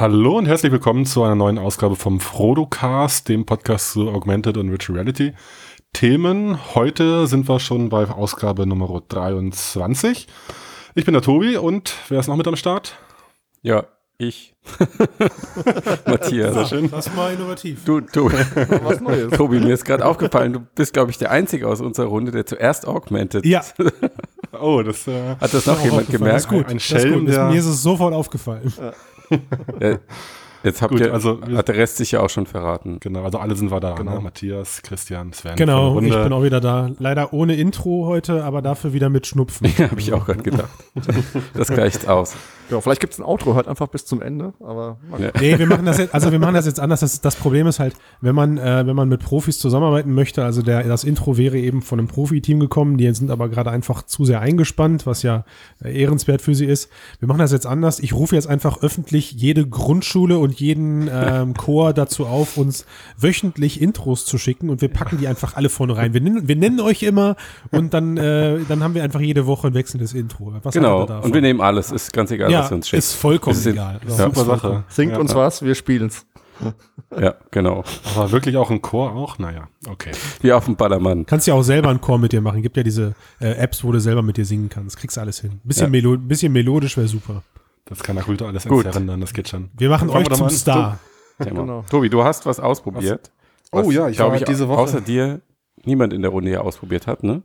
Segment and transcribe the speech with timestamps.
[0.00, 4.70] Hallo und herzlich willkommen zu einer neuen Ausgabe vom Frodocast, dem Podcast zu Augmented und
[4.70, 5.32] Virtual Reality.
[5.92, 6.56] Themen.
[6.76, 10.28] Heute sind wir schon bei Ausgabe Nummer 23.
[10.94, 12.96] Ich bin der Tobi und wer ist noch mit am Start?
[13.62, 13.86] Ja,
[14.18, 14.54] ich.
[16.06, 16.54] Matthias.
[16.54, 16.90] Sehr schön.
[16.92, 17.84] Das war innovativ.
[17.84, 18.36] Du, Tobi.
[18.84, 19.32] Was Neues.
[19.36, 22.46] Tobi, mir ist gerade aufgefallen, du bist, glaube ich, der Einzige aus unserer Runde, der
[22.46, 23.44] zuerst Augmented.
[23.44, 23.64] Ja.
[24.60, 26.36] oh, das äh, hat das noch jemand gemerkt?
[26.36, 26.68] Das ist gut.
[26.68, 27.50] Ein Schelm, das ist gut.
[27.50, 28.72] Mir ist es sofort aufgefallen.
[28.78, 28.92] Ja.
[30.64, 32.98] Jetzt habt Gut, ihr, also hat der Rest sich ja auch schon verraten.
[33.00, 33.94] Genau, also alle sind wir da.
[33.94, 34.16] Genau.
[34.16, 34.20] Ne?
[34.20, 35.54] Matthias, Christian, Sven.
[35.54, 36.90] Genau, ich bin auch wieder da.
[36.98, 39.68] Leider ohne Intro heute, aber dafür wieder mit Schnupfen.
[39.78, 40.70] Ja, habe ich auch gerade gedacht.
[41.54, 42.34] das gleicht aus.
[42.70, 45.30] Ja, vielleicht gibt es ein Outro halt einfach bis zum Ende, aber ja.
[45.40, 47.00] Nee, wir machen das jetzt, also wir machen das jetzt anders.
[47.00, 50.62] Das, das Problem ist halt, wenn man, äh, wenn man mit Profis zusammenarbeiten möchte, also
[50.62, 54.24] der, das Intro wäre eben von einem Profi-Team gekommen, die sind aber gerade einfach zu
[54.24, 55.44] sehr eingespannt, was ja
[55.82, 56.90] äh, ehrenswert für sie ist.
[57.20, 58.00] Wir machen das jetzt anders.
[58.00, 62.84] Ich rufe jetzt einfach öffentlich jede Grundschule und jeden ähm, Chor dazu auf, uns
[63.18, 66.12] wöchentlich Intros zu schicken und wir packen die einfach alle vorne rein.
[66.12, 67.36] Wir nennen, wir nennen euch immer
[67.70, 70.52] und dann, äh, dann haben wir einfach jede Woche ein wechselndes Intro.
[70.62, 72.98] Was genau, und wir nehmen alles, ist ganz egal, ja, was uns schickt.
[72.98, 74.00] Ist vollkommen ist egal.
[74.06, 74.84] Ja, super Sache.
[74.88, 76.26] Singt ja, uns was, wir spielen's.
[77.16, 77.84] Ja, genau.
[78.16, 79.38] Aber wirklich auch ein Chor auch?
[79.38, 80.10] Naja, okay.
[80.40, 81.24] Wie auf dem Ballermann.
[81.24, 82.62] Kannst ja auch selber einen Chor mit dir machen.
[82.62, 84.96] Gibt ja diese äh, Apps, wo du selber mit dir singen kannst.
[84.96, 85.60] Kriegst du alles hin.
[85.62, 85.90] Bisschen, ja.
[85.90, 87.42] Melo bisschen melodisch wäre super.
[87.84, 89.70] Das kann Rüter alles entzerren, das geht schon.
[89.76, 90.98] Wir machen euch zum Star.
[91.38, 91.84] Genau.
[91.88, 93.30] Tobi, du hast was ausprobiert.
[93.70, 94.80] Was, oh ja, ich glaube ich diese Woche.
[94.80, 95.40] Außer dir
[95.84, 97.42] niemand in der Runde hier ausprobiert hat, ne?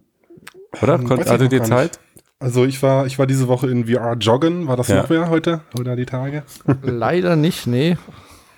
[0.81, 0.95] Oder?
[0.95, 1.99] Ähm, Konnt, hatte dir Zeit?
[2.43, 4.67] Also ich war, ich war diese Woche in VR joggen.
[4.67, 5.01] War das ja.
[5.01, 6.43] noch wer heute oder die Tage?
[6.81, 7.95] Leider nicht, nee.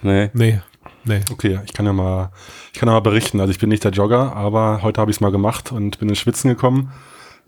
[0.01, 0.31] Nee.
[0.33, 0.59] Nee.
[1.03, 1.21] Nee.
[1.31, 2.31] Okay, ich kann ja mal,
[2.73, 3.39] ich kann ja mal berichten.
[3.39, 6.09] Also ich bin nicht der Jogger, aber heute habe ich es mal gemacht und bin
[6.09, 6.91] ins Schwitzen gekommen.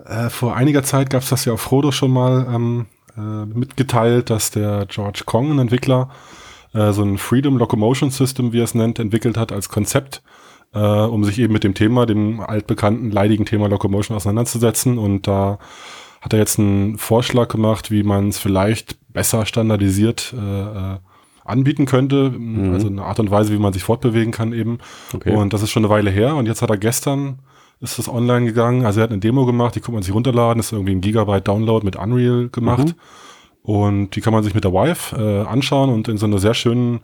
[0.06, 2.86] Äh, vor einiger Zeit gab es das ja auf Frodo schon mal ähm,
[3.18, 6.10] äh, mitgeteilt, dass der George Kong, ein Entwickler,
[6.76, 10.22] äh, so ein Freedom Locomotion System, wie er es nennt, entwickelt hat als Konzept,
[10.76, 15.00] äh, um sich eben mit dem Thema, dem altbekannten leidigen Thema Locomotion auseinanderzusetzen.
[15.00, 15.58] Und da
[16.28, 20.98] hat er jetzt einen Vorschlag gemacht, wie man es vielleicht besser standardisiert äh, äh,
[21.46, 22.32] anbieten könnte.
[22.32, 22.74] Mhm.
[22.74, 24.80] Also eine Art und Weise, wie man sich fortbewegen kann eben.
[25.14, 25.34] Okay.
[25.34, 26.36] Und das ist schon eine Weile her.
[26.36, 27.40] Und jetzt hat er gestern
[27.80, 28.86] ist das online gegangen.
[28.86, 31.48] Also er hat eine Demo gemacht, die kann man sich runterladen, ist irgendwie ein Gigabyte
[31.48, 32.88] Download mit Unreal gemacht.
[32.88, 32.94] Mhm.
[33.62, 36.56] Und die kann man sich mit der Vive äh, anschauen und in so einer sehr
[36.56, 37.00] schönen,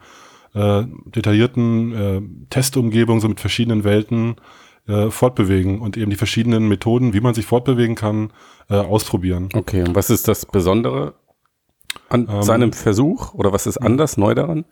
[0.53, 4.35] äh, detaillierten äh, Testumgebung, so mit verschiedenen Welten
[4.87, 8.31] äh, fortbewegen und eben die verschiedenen Methoden, wie man sich fortbewegen kann,
[8.69, 9.49] äh, ausprobieren.
[9.53, 11.13] Okay, und was ist das Besondere
[12.09, 14.65] an ähm, seinem Versuch oder was ist anders, neu daran?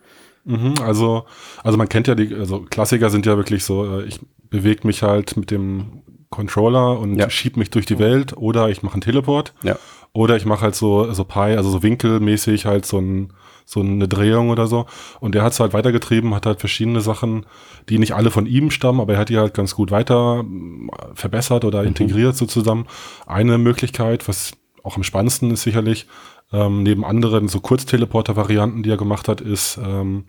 [0.44, 1.24] Mhm, also,
[1.62, 5.02] also man kennt ja die, also Klassiker sind ja wirklich so, äh, ich bewege mich
[5.02, 7.30] halt mit dem Controller und ja.
[7.30, 9.54] schieb mich durch die Welt oder ich mache einen Teleport.
[9.62, 9.76] Ja.
[10.12, 13.32] Oder ich mache halt so, so Pi, also so winkelmäßig halt so, ein,
[13.64, 14.86] so eine Drehung oder so.
[15.20, 17.46] Und der hat es halt weitergetrieben, hat halt verschiedene Sachen,
[17.88, 21.14] die nicht alle von ihm stammen, aber er hat die halt ganz gut weiter äh,
[21.14, 21.88] verbessert oder mhm.
[21.88, 22.86] integriert so zusammen.
[23.26, 24.52] Eine Möglichkeit, was
[24.82, 26.06] auch am spannendsten ist sicherlich,
[26.52, 30.24] ähm, neben anderen so Kurzteleporter-Varianten, die er gemacht hat, ist ähm,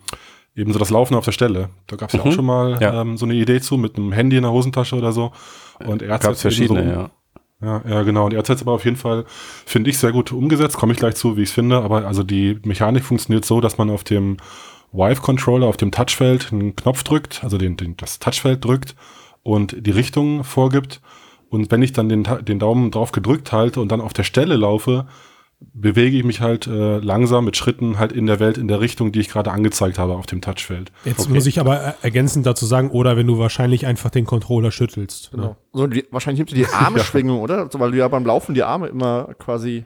[0.56, 1.70] eben so das Laufen auf der Stelle.
[1.88, 2.20] Da gab es mhm.
[2.20, 3.02] ja auch schon mal ja.
[3.02, 5.32] Ähm, so eine Idee zu mit einem Handy in der Hosentasche oder so.
[5.86, 7.12] Und er hat verschiedene, so, ja.
[7.64, 8.26] Ja, ja, genau.
[8.26, 9.26] Und er hat es aber auf jeden Fall,
[9.66, 10.78] finde ich, sehr gut umgesetzt.
[10.78, 11.78] Komme ich gleich zu, wie ich es finde.
[11.82, 14.38] Aber also die Mechanik funktioniert so, dass man auf dem
[14.92, 18.96] Vive-Controller, auf dem Touchfeld einen Knopf drückt, also den, den, das Touchfeld drückt
[19.42, 21.02] und die Richtung vorgibt.
[21.50, 24.56] Und wenn ich dann den, den Daumen drauf gedrückt halte und dann auf der Stelle
[24.56, 25.06] laufe,
[25.74, 29.12] bewege ich mich halt äh, langsam mit Schritten halt in der Welt in der Richtung,
[29.12, 30.92] die ich gerade angezeigt habe auf dem Touchfeld.
[31.06, 31.34] Jetzt okay.
[31.34, 35.32] muss ich aber ergänzend dazu sagen, oder wenn du wahrscheinlich einfach den Controller schüttelst.
[35.32, 35.44] Genau.
[35.44, 35.56] Ne?
[35.74, 37.44] So, die, wahrscheinlich nimmst du die Armschwingung, ja.
[37.44, 37.70] oder?
[37.72, 39.86] So, weil du ja beim Laufen die Arme immer quasi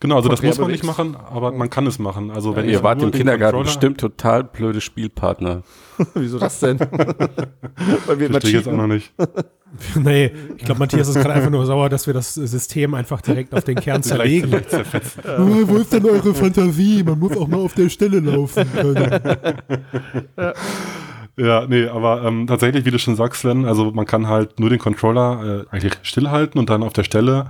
[0.00, 2.30] Genau, also das muss man nicht machen, aber man kann es machen.
[2.30, 5.62] Also wenn ja, ihr wart im Kindergarten bestimmt total blöde Spielpartner.
[6.14, 6.80] Wieso das denn?
[8.06, 9.12] Weil wir Verstehe ich jetzt auch noch nicht.
[9.94, 13.54] nee, ich glaube, Matthias ist gerade einfach nur sauer, dass wir das System einfach direkt
[13.54, 14.50] auf den Kern zerlegen.
[14.70, 15.38] ja.
[15.38, 17.02] oh, wo ist denn eure Fantasie?
[17.04, 19.20] Man muss auch mal auf der Stelle laufen können.
[20.36, 20.52] ja.
[21.36, 24.68] Ja, nee, aber ähm, tatsächlich, wie du schon sagst, Sven, also man kann halt nur
[24.68, 27.46] den Controller äh, eigentlich stillhalten und dann auf der Stelle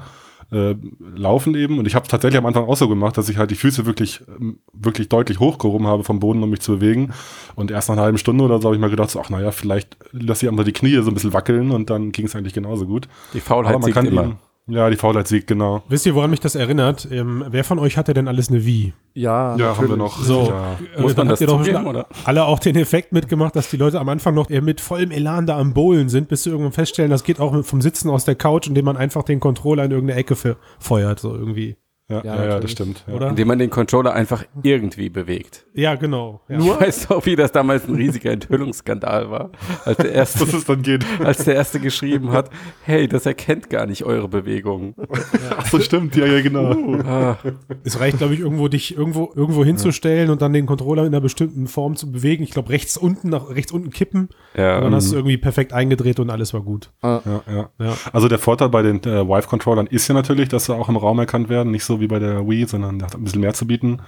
[0.52, 0.74] äh,
[1.14, 1.78] laufen eben.
[1.78, 4.22] Und ich habe tatsächlich am Anfang auch so gemacht, dass ich halt die Füße wirklich,
[4.28, 7.12] ähm, wirklich deutlich hochgehoben habe vom Boden, um mich zu bewegen.
[7.54, 9.52] Und erst nach einer halben Stunde oder so habe ich mal gedacht, so, ach naja,
[9.52, 12.54] vielleicht lass ich einfach die Knie so ein bisschen wackeln und dann ging es eigentlich
[12.54, 13.08] genauso gut.
[13.34, 14.22] Die Faulheit Aber man kann immer.
[14.22, 14.38] Eben,
[14.70, 15.82] ja, die Faulheit siegt, genau.
[15.88, 17.08] Wisst ihr, woran mich das erinnert?
[17.10, 18.92] Ähm, wer von euch hatte denn alles eine Wii?
[19.14, 20.18] Ja, ja haben wir noch.
[20.22, 20.78] So, ja.
[20.96, 22.06] Äh, muss man das zugeben, oder?
[22.24, 25.58] Alle auch den Effekt mitgemacht, dass die Leute am Anfang noch mit vollem Elan da
[25.58, 28.68] am Bowlen sind, bis sie irgendwann feststellen, das geht auch vom Sitzen aus der Couch,
[28.68, 30.36] indem man einfach den Controller in irgendeine Ecke
[30.78, 31.76] feuert, so irgendwie.
[32.10, 33.04] Ja, Ja, ja, ja, das stimmt.
[33.06, 33.14] Ja.
[33.14, 33.28] Oder?
[33.28, 35.64] Indem man den Controller einfach irgendwie bewegt.
[35.74, 36.40] Ja, genau.
[36.48, 36.58] Ja.
[36.58, 39.50] Ich weiß auch, wie das damals ein riesiger Enthüllungsskandal war,
[39.84, 41.04] als der erste, Dass es dann geht.
[41.24, 42.50] als der erste geschrieben hat,
[42.82, 44.94] hey, das erkennt gar nicht eure Bewegungen.
[45.56, 46.16] Ach so, stimmt.
[46.16, 46.72] Ja, ja, genau.
[47.04, 47.36] Ah,
[47.84, 51.20] Es reicht, glaube ich, irgendwo dich irgendwo, irgendwo hinzustellen und dann den Controller in einer
[51.20, 52.42] bestimmten Form zu bewegen.
[52.42, 54.28] Ich glaube, rechts unten, nach rechts unten kippen.
[54.56, 56.90] ja, Und dann hast du irgendwie perfekt eingedreht und alles war gut.
[57.02, 57.70] Ja, ja.
[57.78, 57.94] Ja.
[58.12, 61.18] Also der Vorteil bei den äh, Vive-Controllern ist ja natürlich, dass sie auch im Raum
[61.18, 61.70] erkannt werden.
[61.70, 64.00] Nicht so wie bei der Wii, sondern der hat ein bisschen mehr zu bieten.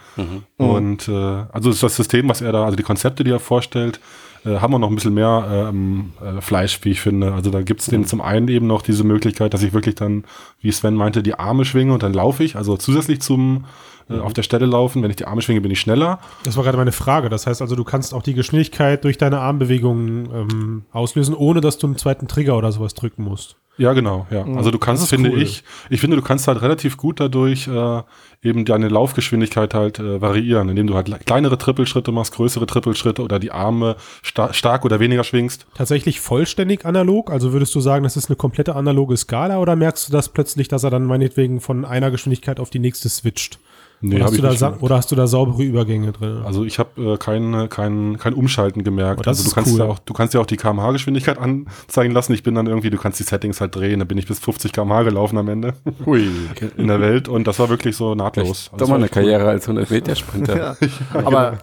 [0.56, 1.12] Und äh,
[1.52, 4.00] also ist das System, was er da, also die Konzepte, die er vorstellt,
[4.44, 7.32] äh, haben wir noch ein bisschen mehr ähm, äh, Fleisch, wie ich finde.
[7.32, 10.24] Also da gibt's den zum einen eben noch diese Möglichkeit, dass ich wirklich dann,
[10.60, 12.56] wie Sven meinte, die Arme schwinge und dann laufe ich.
[12.56, 13.64] Also zusätzlich zum
[14.08, 15.02] äh, auf der Stelle laufen.
[15.02, 16.18] Wenn ich die Arme schwinge, bin ich schneller.
[16.44, 17.28] Das war gerade meine Frage.
[17.28, 21.78] Das heißt also, du kannst auch die Geschwindigkeit durch deine Armbewegungen ähm, auslösen, ohne dass
[21.78, 23.56] du einen zweiten Trigger oder sowas drücken musst.
[23.78, 24.44] Ja, genau, ja.
[24.54, 25.40] Also du kannst, finde cool.
[25.40, 28.02] ich, ich finde, du kannst halt relativ gut dadurch äh,
[28.42, 33.22] eben deine Laufgeschwindigkeit halt äh, variieren, indem du halt le- kleinere Trippelschritte machst, größere Trippelschritte
[33.22, 35.66] oder die Arme sta stark oder weniger schwingst.
[35.74, 37.30] Tatsächlich vollständig analog?
[37.30, 40.68] Also würdest du sagen, das ist eine komplette analoge Skala oder merkst du das plötzlich,
[40.68, 43.58] dass er dann meinetwegen von einer Geschwindigkeit auf die nächste switcht?
[44.04, 46.42] Nee, oder, hast du da oder hast du da saubere Übergänge drin?
[46.44, 49.20] Also ich habe äh, kein, kein, kein Umschalten gemerkt.
[49.20, 49.78] Oh, das also du ist kannst cool.
[49.78, 52.34] ja auch, du kannst ja auch die kmh-Geschwindigkeit anzeigen lassen.
[52.34, 54.72] Ich bin dann irgendwie, du kannst die Settings halt drehen, da bin ich bis 50
[54.72, 55.74] kmh gelaufen am Ende
[56.06, 56.28] hui.
[56.76, 58.48] in der Welt und das war wirklich so nahtlos.
[58.48, 59.10] Also Doch das mal war eine cool.
[59.10, 60.76] Karriere als 100-Meter-Sprinter.
[61.14, 61.58] Aber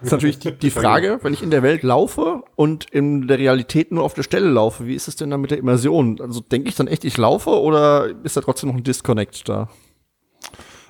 [0.00, 3.92] ist natürlich die, die Frage, wenn ich in der Welt laufe und in der Realität
[3.92, 6.18] nur auf der Stelle laufe, wie ist es denn dann mit der Immersion?
[6.22, 9.68] Also denke ich dann echt, ich laufe oder ist da trotzdem noch ein Disconnect da?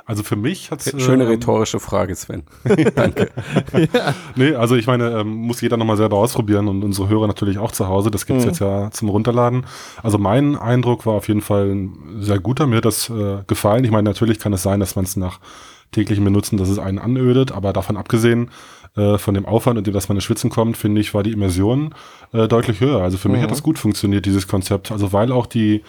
[0.08, 2.42] Also für mich hat's Schöne ähm, rhetorische Frage, Sven.
[4.36, 7.72] Nee, also ich meine, ähm, muss jeder nochmal selber ausprobieren und unsere Hörer natürlich auch
[7.72, 8.10] zu Hause.
[8.10, 9.66] Das gibt's jetzt ja zum Runterladen.
[10.02, 12.66] Also mein Eindruck war auf jeden Fall ein sehr guter.
[12.66, 13.84] Mir hat das äh, gefallen.
[13.84, 15.40] Ich meine, natürlich kann es sein, dass man es nach
[15.92, 18.50] täglichem Benutzen, dass es einen anödet, aber davon abgesehen,
[18.96, 21.32] äh, von dem Aufwand und dem, dass man ins Schwitzen kommt, finde ich, war die
[21.32, 21.94] Immersion
[22.32, 23.02] äh, deutlich höher.
[23.02, 24.90] Also für mich hat das gut funktioniert, dieses Konzept.
[24.90, 25.82] Also weil auch die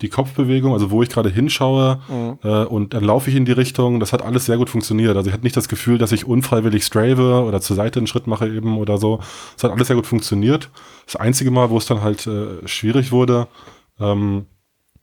[0.00, 2.00] die Kopfbewegung, also wo ich gerade hinschaue
[2.42, 5.16] äh, und dann laufe ich in die Richtung, das hat alles sehr gut funktioniert.
[5.16, 8.26] Also ich hatte nicht das Gefühl, dass ich unfreiwillig strave oder zur Seite einen Schritt
[8.26, 9.20] mache eben oder so.
[9.56, 10.70] Es hat alles sehr gut funktioniert.
[11.06, 13.46] Das einzige Mal, wo es dann halt äh, schwierig wurde,
[14.00, 14.46] ähm,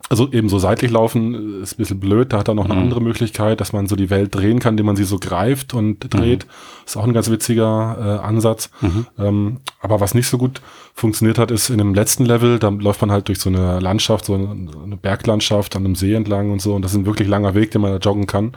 [0.09, 2.33] also eben so seitlich laufen äh, ist ein bisschen blöd.
[2.33, 4.87] Da hat er noch eine andere Möglichkeit, dass man so die Welt drehen kann, indem
[4.87, 6.45] man sie so greift und dreht.
[6.85, 8.69] Ist auch ein ganz witziger äh, Ansatz.
[9.17, 10.61] Ähm, aber was nicht so gut
[10.93, 14.25] funktioniert hat, ist in dem letzten Level, da läuft man halt durch so eine Landschaft,
[14.25, 16.73] so eine, eine Berglandschaft an einem See entlang und so.
[16.75, 18.53] Und das ist ein wirklich langer Weg, den man da joggen kann.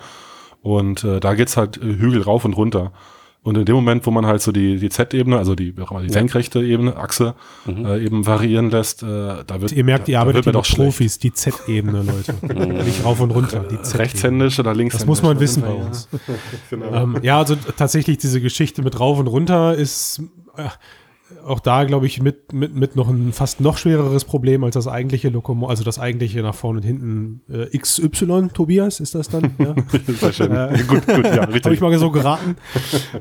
[0.62, 2.92] Und äh, da geht's halt äh, Hügel rauf und runter.
[3.44, 6.62] Und in dem Moment, wo man halt so die, die Z-Ebene, also die, die senkrechte
[6.62, 7.34] Ebene, Achse,
[7.68, 9.06] äh, eben variieren lässt, äh,
[9.46, 10.54] da wird Ihr merkt, ihr arbeitet mit.
[10.54, 12.34] Profis, die Z-Ebene, Leute.
[12.84, 13.98] Nicht rauf und runter, die Z-Ebene.
[13.98, 14.96] Rechtshändisch oder links.
[14.96, 16.08] Das muss man wissen bei uns.
[16.70, 16.92] Genau.
[16.94, 20.22] Ähm, ja, also tatsächlich diese Geschichte mit rauf und runter ist
[20.56, 20.68] äh,
[21.46, 24.88] auch da, glaube ich, mit, mit, mit noch ein fast noch schwereres Problem als das
[24.88, 29.54] eigentliche Lokomo, also das eigentliche nach vorne und hinten äh, XY, Tobias, ist das dann?
[29.58, 29.74] Ja?
[30.32, 30.52] Schön.
[30.52, 31.80] Äh, gut, gut, ja, Habe ich richtig.
[31.80, 32.56] mal so geraten.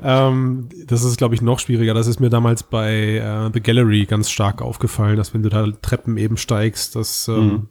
[0.02, 1.94] ähm, das ist, glaube ich, noch schwieriger.
[1.94, 5.66] Das ist mir damals bei äh, The Gallery ganz stark aufgefallen, dass wenn du da
[5.80, 7.68] Treppen eben steigst, das, ähm,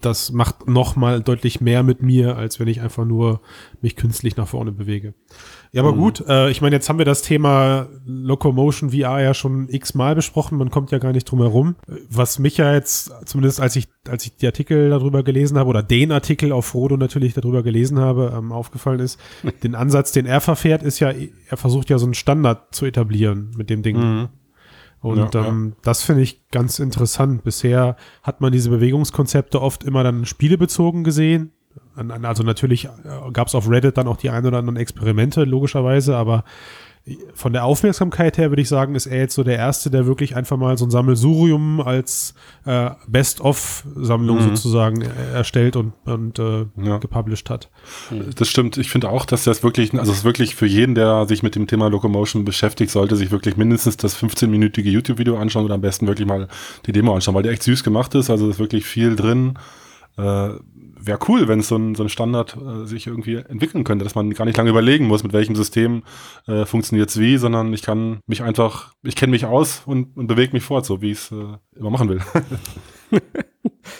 [0.00, 3.40] das macht noch mal deutlich mehr mit mir, als wenn ich einfach nur
[3.80, 5.14] mich künstlich nach vorne bewege.
[5.74, 9.68] Ja, aber gut, äh, ich meine, jetzt haben wir das Thema Locomotion VR ja schon
[9.68, 11.74] x-mal besprochen, man kommt ja gar nicht drum herum.
[12.08, 15.82] Was mich ja jetzt, zumindest als ich, als ich die Artikel darüber gelesen habe, oder
[15.82, 19.18] den Artikel auf Frodo natürlich darüber gelesen habe, ähm, aufgefallen ist,
[19.64, 21.12] den Ansatz, den er verfährt, ist ja,
[21.48, 23.96] er versucht ja so einen Standard zu etablieren mit dem Ding.
[25.04, 27.42] Und Ja, ähm, das finde ich ganz interessant.
[27.42, 31.50] Bisher hat man diese Bewegungskonzepte oft immer dann spielebezogen gesehen.
[31.96, 32.88] Also natürlich
[33.32, 36.44] gab es auf Reddit dann auch die ein oder anderen Experimente, logischerweise, aber
[37.34, 40.36] von der Aufmerksamkeit her würde ich sagen, ist er jetzt so der Erste, der wirklich
[40.36, 42.32] einfach mal so ein Sammelsurium als
[42.64, 46.96] äh, Best-of-Sammlung sozusagen äh, erstellt und, und äh, Ja.
[46.96, 47.68] gepublished hat.
[48.36, 48.78] Das stimmt.
[48.78, 51.56] Ich finde auch, dass das wirklich, also es ist wirklich für jeden, der sich mit
[51.56, 56.06] dem Thema Locomotion beschäftigt, sollte sich wirklich mindestens das 15-minütige YouTube-Video anschauen oder am besten
[56.06, 56.48] wirklich mal
[56.86, 58.30] die Demo anschauen, weil der echt süß gemacht ist.
[58.30, 59.58] Also ist wirklich viel drin.
[60.16, 60.50] Äh,
[61.06, 64.14] Wäre cool, wenn es so ein, so ein Standard äh, sich irgendwie entwickeln könnte, dass
[64.14, 66.02] man gar nicht lange überlegen muss, mit welchem System
[66.46, 70.26] äh, funktioniert es wie, sondern ich kann mich einfach, ich kenne mich aus und, und
[70.26, 72.20] bewege mich fort, so wie ich es äh, immer machen will.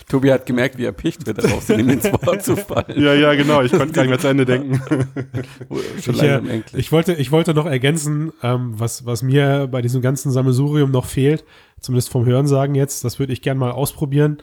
[0.08, 3.00] Tobi hat gemerkt, wie er picht wird, darauf ihm ins Wort zu fallen.
[3.00, 3.62] ja, ja, genau.
[3.62, 4.80] Ich konnte gar nicht mehr zu Ende denken.
[6.02, 10.02] Schon Ich, äh, ich, wollte, ich wollte noch ergänzen, ähm, was, was mir bei diesem
[10.02, 11.44] ganzen Sammelsurium noch fehlt,
[11.80, 14.38] zumindest vom Hörensagen jetzt, das würde ich gern mal ausprobieren.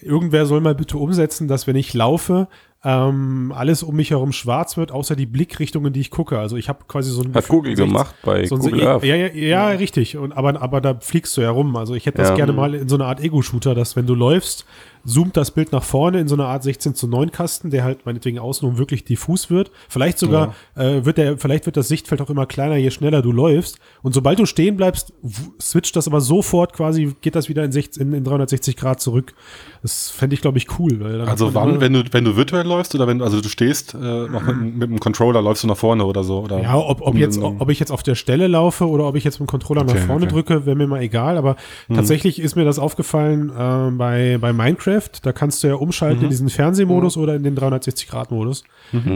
[0.00, 2.48] Irgendwer soll mal bitte umsetzen, dass wenn ich laufe,
[2.82, 6.38] ähm, alles um mich herum schwarz wird, außer die Blickrichtung, in die ich gucke.
[6.38, 9.04] Also ich habe quasi so ein Hat Google gemacht bei so Google Earth.
[9.04, 10.16] ja, ja, ja, richtig.
[10.16, 11.76] Und, aber, aber da fliegst du ja rum.
[11.76, 12.36] Also ich hätte das Ja.
[12.36, 14.64] gerne mal in so einer Art Ego-Shooter, dass wenn du läufst,
[15.04, 18.06] zoomt das Bild nach vorne in so einer Art 16 zu 9 Kasten, der halt
[18.06, 19.70] meinetwegen außenrum wirklich diffus wird.
[19.88, 23.32] Vielleicht sogar äh, wird der, vielleicht wird das Sichtfeld auch immer kleiner, je schneller du
[23.32, 23.78] läufst.
[24.02, 25.12] Und sobald du stehen bleibst,
[25.60, 29.34] switcht das aber sofort quasi, geht das wieder in, 60, in, in 360 Grad zurück.
[29.82, 31.24] Das fände ich, glaube ich, cool.
[31.26, 33.96] Also wann, wenn du, wenn du virtuell läufst oder wenn, also du stehst äh,
[34.28, 36.40] noch mit, mit dem Controller, läufst du nach vorne oder so?
[36.40, 39.06] Oder Ja, ob, ob, um- jetzt, um- ob ich jetzt auf der Stelle laufe oder
[39.06, 40.34] ob ich jetzt mit dem Controller nach Okay, vorne okay.
[40.34, 41.36] drücke, wäre mir mal egal.
[41.38, 41.56] Aber
[41.92, 44.89] tatsächlich ist mir das aufgefallen äh, bei, bei Minecraft.
[45.26, 48.64] Da kannst du ja umschalten in diesen Fernsehmodus oder in den 360-Grad-Modus.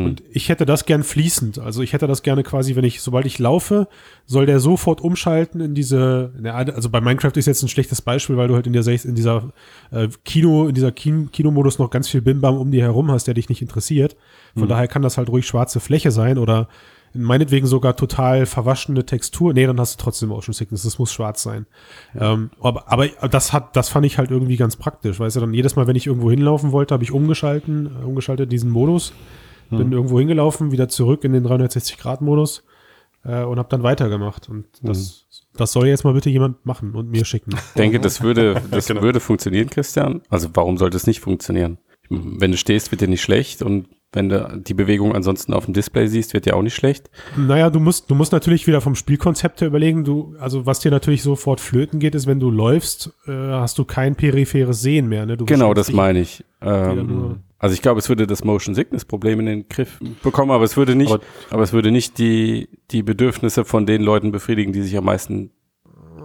[0.04, 1.58] Und ich hätte das gern fließend.
[1.58, 3.88] Also ich hätte das gerne quasi, wenn ich, sobald ich laufe,
[4.26, 8.48] soll der sofort umschalten in diese, also bei Minecraft ist jetzt ein schlechtes Beispiel, weil
[8.48, 9.52] du halt in, der, in dieser
[9.90, 13.34] äh, Kino, in dieser Kin Kinomodus noch ganz viel Bimbam um dir herum hast, der
[13.34, 14.16] dich nicht interessiert.
[14.56, 16.68] Von daher kann das halt ruhig schwarze Fläche sein oder
[17.14, 19.52] meinetwegen sogar total verwaschene Textur.
[19.54, 20.82] Nee, dann hast du trotzdem Motion Sickness.
[20.82, 21.66] Das muss schwarz sein.
[22.18, 25.20] Ähm, aber, aber das hat, das fand ich halt irgendwie ganz praktisch.
[25.20, 28.50] Weißt du, dann jedes Mal, wenn ich irgendwo hinlaufen wollte, habe ich umgeschalten, äh, umgeschaltet
[28.52, 29.12] diesen Modus.
[29.70, 32.62] Bin irgendwo hingelaufen, wieder zurück in den 360-Grad-Modus
[33.24, 34.48] äh, und habe dann weitergemacht.
[34.48, 37.50] Und das, das soll jetzt mal bitte jemand machen und mir schicken.
[37.56, 39.02] Ich denke, das würde, das Genau.
[39.02, 40.22] würde funktionieren, Christian.
[40.28, 41.78] Also warum sollte es nicht funktionieren?
[42.08, 45.74] Wenn du stehst, wird dir nicht schlecht und wenn du die Bewegung ansonsten auf dem
[45.74, 47.10] Display siehst, wird dir auch nicht schlecht.
[47.36, 50.90] Naja, du musst, du musst natürlich wieder vom Spielkonzept her überlegen, du, also was dir
[50.90, 55.26] natürlich sofort flöten geht, ist, wenn du läufst, äh, hast du kein peripheres Sehen mehr.
[55.26, 55.36] Ne?
[55.36, 56.44] Du Genau, das meine ich.
[56.62, 60.64] Ähm, also ich glaube, es würde das Motion Sickness Problem in den Griff bekommen, aber
[60.64, 64.72] es würde nicht, Aber- aber, es würde nicht die, die Bedürfnisse von den Leuten befriedigen,
[64.72, 65.50] die sich am meisten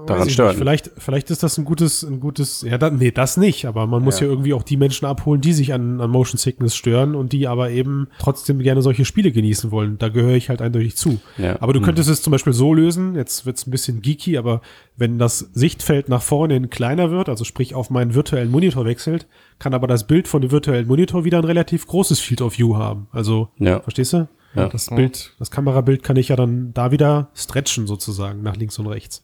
[0.09, 0.49] daran stören.
[0.49, 0.57] Nicht.
[0.59, 4.03] Vielleicht, vielleicht ist das ein gutes, ein gutes, ja, da, nee, das nicht, aber man
[4.03, 4.25] muss ja.
[4.27, 4.33] Ja.
[4.33, 7.69] irgendwie auch die Menschen abholen, die sich an, an Motion Sickness stören und die aber
[7.71, 9.97] eben trotzdem gerne solche Spiele genießen wollen.
[9.97, 11.19] Da gehöre ich halt eindeutig zu.
[11.37, 11.61] Ja.
[11.61, 14.61] Aber du könntest es zum Beispiel so lösen, jetzt wird's ein bisschen geeky, aber
[14.97, 19.27] wenn das Sichtfeld nach vorne hin kleiner wird, also sprich auf meinen virtuellen Monitor wechselt,
[19.59, 22.75] kann aber das Bild von dem virtuellen Monitor wieder ein relativ großes Field of View
[22.75, 23.07] haben.
[23.11, 23.79] Also, Ja.
[23.81, 24.27] verstehst du?
[24.55, 24.67] Ja.
[24.67, 28.87] Das Bild, das Kamerabild kann ich ja dann da wieder stretchen sozusagen nach links und
[28.87, 29.21] rechts.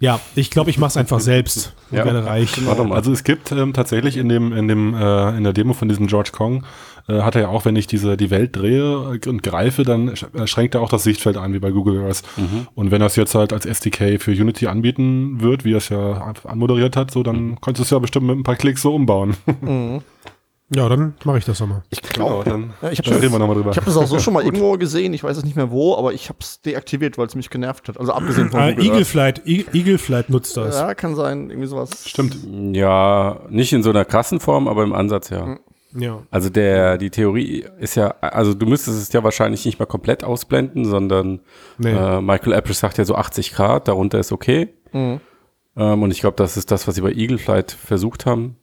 [0.00, 2.04] Ja, ich glaube, ich mache es einfach selbst Ja.
[2.04, 2.50] werde reich.
[2.66, 2.96] Warte mal.
[2.96, 6.06] Also es gibt ähm, tatsächlich in dem in dem äh, in der Demo von diesem
[6.08, 6.64] George Kong
[7.08, 10.46] äh, hat er ja auch, wenn ich diese die Welt drehe und greife, dann äh,
[10.46, 12.22] schränkt er auch das Sichtfeld ein wie bei Google Earth.
[12.74, 16.32] Und wenn das jetzt halt als SDK für Unity anbieten wird, wie er es ja
[16.44, 19.36] anmoderiert hat, so dann könntest du es ja bestimmt mit ein paar Klicks so umbauen.
[20.74, 21.82] Ja, dann mache ich das nochmal.
[21.90, 23.70] Ich glaube, dann, Ja, ich hab dann das- reden wir nochmal drüber.
[23.70, 25.12] ich habe das auch so schon mal irgendwo gesehen.
[25.12, 27.88] Ich weiß es nicht mehr wo, aber ich habe es deaktiviert, weil es mich genervt
[27.88, 27.98] hat.
[28.00, 29.04] Also abgesehen von Äh, Google Eagle.
[29.04, 30.74] Flight, E- Eagle Flight nutzt das.
[30.76, 32.08] Ja, kann sein, irgendwie sowas.
[32.08, 32.36] Stimmt.
[32.74, 35.58] Ja, nicht in so einer krassen Form, aber im Ansatz ja.
[35.96, 36.22] Ja.
[36.32, 40.24] Also der, die Theorie ist ja, also du müsstest es ja wahrscheinlich nicht mal komplett
[40.24, 41.40] ausblenden, sondern
[41.78, 41.92] Nee.
[41.92, 44.70] äh, Michael Apple sagt ja so 80 Grad, darunter ist okay.
[44.92, 45.20] Mhm.
[45.76, 48.56] Ähm, und ich glaube, das ist das, was sie bei Eagle Flight versucht haben.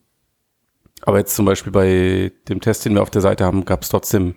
[1.01, 3.89] Aber jetzt zum Beispiel bei dem Test, den wir auf der Seite haben, gab es
[3.89, 4.36] trotzdem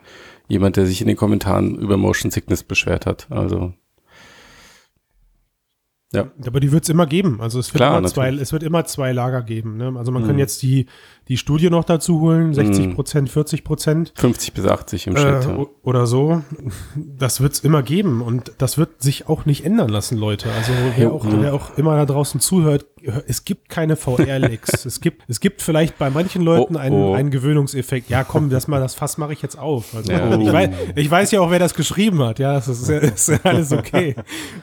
[0.48, 3.26] jemand, der sich in den Kommentaren über Motion Sickness beschwert hat.
[3.30, 3.74] Also
[6.14, 7.40] ja, Aber die wird es immer geben.
[7.40, 9.76] Also es wird, Klar, immer, zwei, es wird immer zwei Lager geben.
[9.76, 9.92] Ne?
[9.96, 10.26] Also man Mhm.
[10.28, 10.86] kann jetzt die,
[11.28, 14.12] die Studie noch dazu holen, 60 Prozent, 40 Prozent.
[14.16, 15.44] 50 bis 80 im Äh, Schnitt.
[15.58, 15.66] ja.
[15.82, 16.42] oder so.
[16.96, 20.50] Das wird es immer geben und das wird sich auch nicht ändern lassen, Leute.
[20.52, 24.84] Also wer auch, wer auch immer da draußen zuhört, hör- es gibt keine VR-Licks.
[24.86, 27.14] es gibt, es gibt vielleicht bei manchen Leuten Oh, einen, oh.
[27.14, 28.10] einen Gewöhnungseffekt.
[28.10, 29.94] Ja, komm, das mal, das Fass mache ich jetzt auf.
[29.94, 30.38] Also, Ja.
[30.38, 32.38] ich, weiß, ich weiß ja auch, wer das geschrieben hat.
[32.38, 34.14] Ja, das ist, ja- ist alles okay.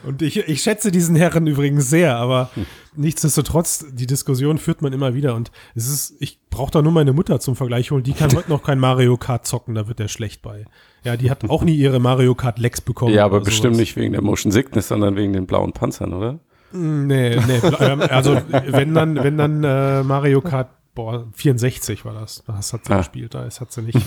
[0.05, 2.50] Und ich, ich schätze diesen Herren übrigens sehr, aber
[2.95, 7.13] nichtsdestotrotz, die Diskussion führt man immer wieder und es ist, ich brauche da nur meine
[7.13, 8.03] Mutter zum Vergleich holen.
[8.03, 10.65] Die kann heute noch kein Mario Kart zocken, da wird der schlecht bei.
[11.03, 13.13] Ja, die hat auch nie ihre Mario Kart Lecks bekommen.
[13.13, 13.79] Ja, aber bestimmt sowas.
[13.88, 16.39] nicht wegen der Motion Sickness, sondern wegen den blauen Panzern, oder?
[16.74, 22.43] Nee, nee, ähm, also wenn dann, wenn dann äh, Mario Kart, boah, 64 war das.
[22.48, 22.98] Das hat sie Ah.
[22.98, 23.95] gespielt, da ist- hat sie nicht.
[23.98, 24.01] Äh,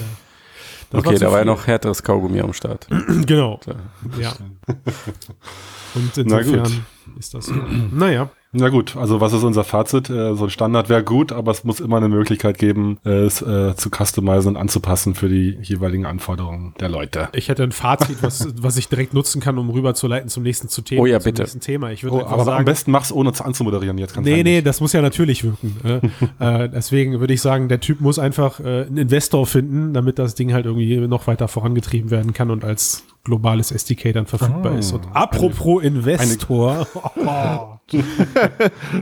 [0.91, 1.53] das okay, zu da war ja viel.
[1.53, 2.87] noch härteres Kaugummi am Start.
[3.26, 3.61] Genau,
[4.19, 4.33] ja.
[5.95, 6.47] Und Na gut.
[6.55, 6.87] insofern
[7.19, 7.55] ist das so.
[7.93, 10.09] Naja, Na gut, also was ist unser Fazit?
[10.11, 13.75] Äh, so ein Standard wäre gut, aber es muss immer eine Möglichkeit geben, es äh,
[13.77, 17.29] zu customizen und anzupassen für die jeweiligen Anforderungen der Leute.
[17.33, 20.83] ich hätte ein Fazit, was, was ich direkt nutzen kann, um rüberzuleiten zum nächsten zu
[20.83, 21.03] Thema.
[21.03, 21.43] Oh ja, zum bitte.
[21.43, 21.91] nächsten Thema.
[21.91, 24.19] Ich würde Oh, aber am sagen, besten mach's ohne es anzumoderieren jetzt.
[24.21, 25.77] Nee, nee, das muss ja natürlich wirken.
[26.39, 30.19] äh, äh, deswegen würde ich sagen, der Typ muss einfach äh, einen Investor finden, damit
[30.19, 34.73] das Ding halt irgendwie noch weiter vorangetrieben werden kann und als globales SDK dann verfügbar
[34.73, 34.93] Ah, ist.
[34.93, 36.87] Und apropos Investor.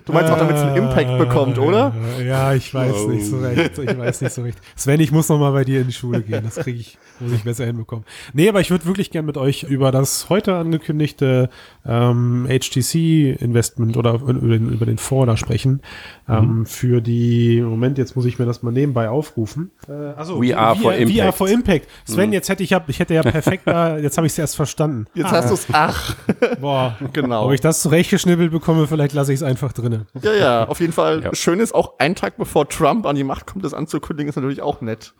[0.05, 1.95] Du meinst auch, damit es einen Impact bekommt, oder?
[2.25, 3.79] Ja, ich weiß nicht so recht.
[3.79, 4.59] Ich weiß nicht so recht.
[4.75, 6.43] Sven, ich muss noch mal bei dir in die Schule gehen.
[6.43, 8.05] Das kriege ich, muss ich besser hinbekommen.
[8.33, 11.49] Nee, aber ich würde wirklich gern mit euch über das heute angekündigte
[11.85, 15.83] ähm, HTC-Investment oder über den, über den Fonds da sprechen.
[16.29, 19.71] Ähm, für die, Moment, jetzt muss ich mir das mal nebenbei aufrufen.
[19.89, 21.35] Äh, also, We are for VR Impact.
[21.35, 21.89] for Impact.
[22.05, 24.57] Sven, jetzt hätte ich, hab, ich hätte ja perfekt da, jetzt habe ich es erst
[24.57, 25.07] verstanden.
[25.15, 26.15] Jetzt hast du es, ach,
[26.61, 27.47] Boah, genau.
[27.47, 30.07] ob ich das zurechtgeschnibbelt bekomme, vielleicht lasse ich es einfach drinnen.
[30.23, 31.23] Ja, ja, auf jeden Fall.
[31.25, 31.35] Ja.
[31.35, 34.62] Schön ist auch, einen Tag bevor Trump an die Macht kommt, das anzukündigen, ist natürlich
[34.62, 35.15] auch nett.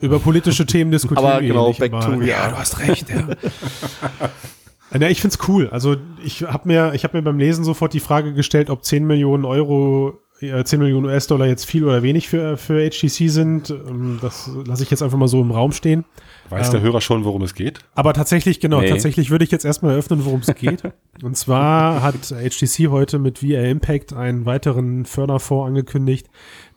[0.00, 2.50] Über politische Themen diskutieren Aber wir genau, nicht, back aber, to ja, VR.
[2.50, 3.26] du hast recht, ja.
[4.98, 5.68] Ja, ich find's cool.
[5.70, 9.06] Also ich habe mir, ich habe mir beim Lesen sofort die Frage gestellt, ob 10
[9.06, 13.70] Millionen Euro, äh, 10 Millionen US-Dollar jetzt viel oder wenig für, für HTC sind.
[13.70, 16.04] Ähm, Das lasse ich jetzt einfach mal so im Raum stehen.
[16.50, 17.78] Weiß Ähm, der Hörer schon, worum es geht?
[17.94, 18.88] Aber tatsächlich, genau, Nee.
[18.90, 20.82] tatsächlich würde ich jetzt erstmal eröffnen, worum es geht.
[21.22, 26.28] Und zwar hat HTC heute mit VR Impact einen weiteren Förderfonds angekündigt,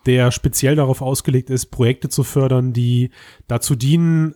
[0.06, 3.10] der speziell darauf ausgelegt ist, Projekte zu fördern, die
[3.48, 4.36] dazu dienen,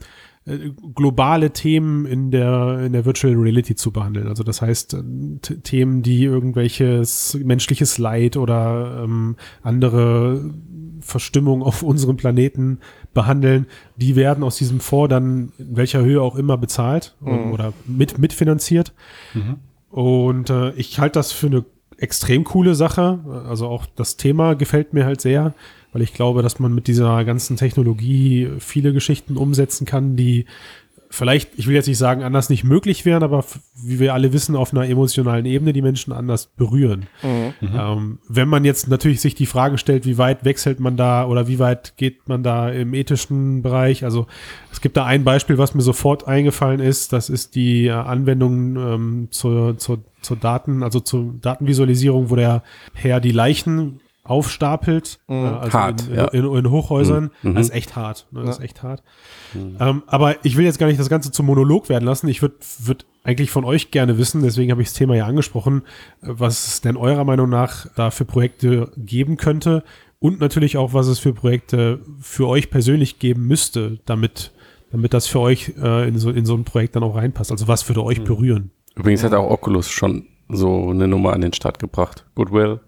[0.95, 4.27] globale Themen in der, in der Virtual Reality zu behandeln.
[4.27, 10.51] Also das heißt, äh, Themen, die irgendwelches menschliches Leid oder ähm, andere
[11.01, 12.79] Verstimmung auf unserem Planeten
[13.13, 17.51] behandeln, die werden aus diesem Fonds dann in welcher Höhe auch immer bezahlt Mhm.
[17.53, 18.93] oder mit, mitfinanziert.
[19.89, 21.65] Und äh, ich halte das für eine
[21.97, 23.19] extrem coole Sache.
[23.47, 25.53] Also auch das Thema gefällt mir halt sehr,
[25.91, 30.45] weil ich glaube, dass man mit dieser ganzen Technologie viele Geschichten umsetzen kann, die
[31.11, 33.43] vielleicht, ich will jetzt nicht sagen, anders nicht möglich wären, aber
[33.83, 37.07] wie wir alle wissen, auf einer emotionalen Ebene die Menschen anders berühren.
[37.61, 41.47] Ähm, wenn man jetzt natürlich sich die Frage stellt, wie weit wechselt man da oder
[41.47, 44.03] wie weit geht man da im ethischen Bereich?
[44.03, 44.27] Also
[44.71, 47.11] es gibt da ein Beispiel, was mir sofort eingefallen ist.
[47.11, 52.63] Das ist die äh, Anwendung ähm, zur, zur, zur Daten, also zur Datenvisualisierung, wo der
[52.93, 56.25] Herr die Leichen aufstapelt, äh, also Hart, in, in, ja.
[56.27, 57.31] in, in Hochhäusern.
[57.41, 57.55] Mhm.
[57.55, 58.27] Das ist echt hart.
[58.31, 58.43] Ne?
[58.43, 59.03] Das ist echt hart.
[59.55, 62.27] Ähm, aber ich will jetzt gar nicht das Ganze zum Monolog werden lassen.
[62.27, 65.83] Ich würde würd eigentlich von euch gerne wissen, deswegen habe ich das Thema ja angesprochen,
[66.21, 69.83] was es denn eurer Meinung nach da für Projekte geben könnte
[70.19, 74.51] und natürlich auch, was es für Projekte für euch persönlich geben müsste, damit,
[74.91, 77.51] damit das für euch äh, in, so, in so ein Projekt dann auch reinpasst.
[77.51, 78.71] Also was würde euch berühren?
[78.95, 82.25] Übrigens hat auch Oculus schon so eine Nummer an den Start gebracht.
[82.35, 82.81] Goodwill.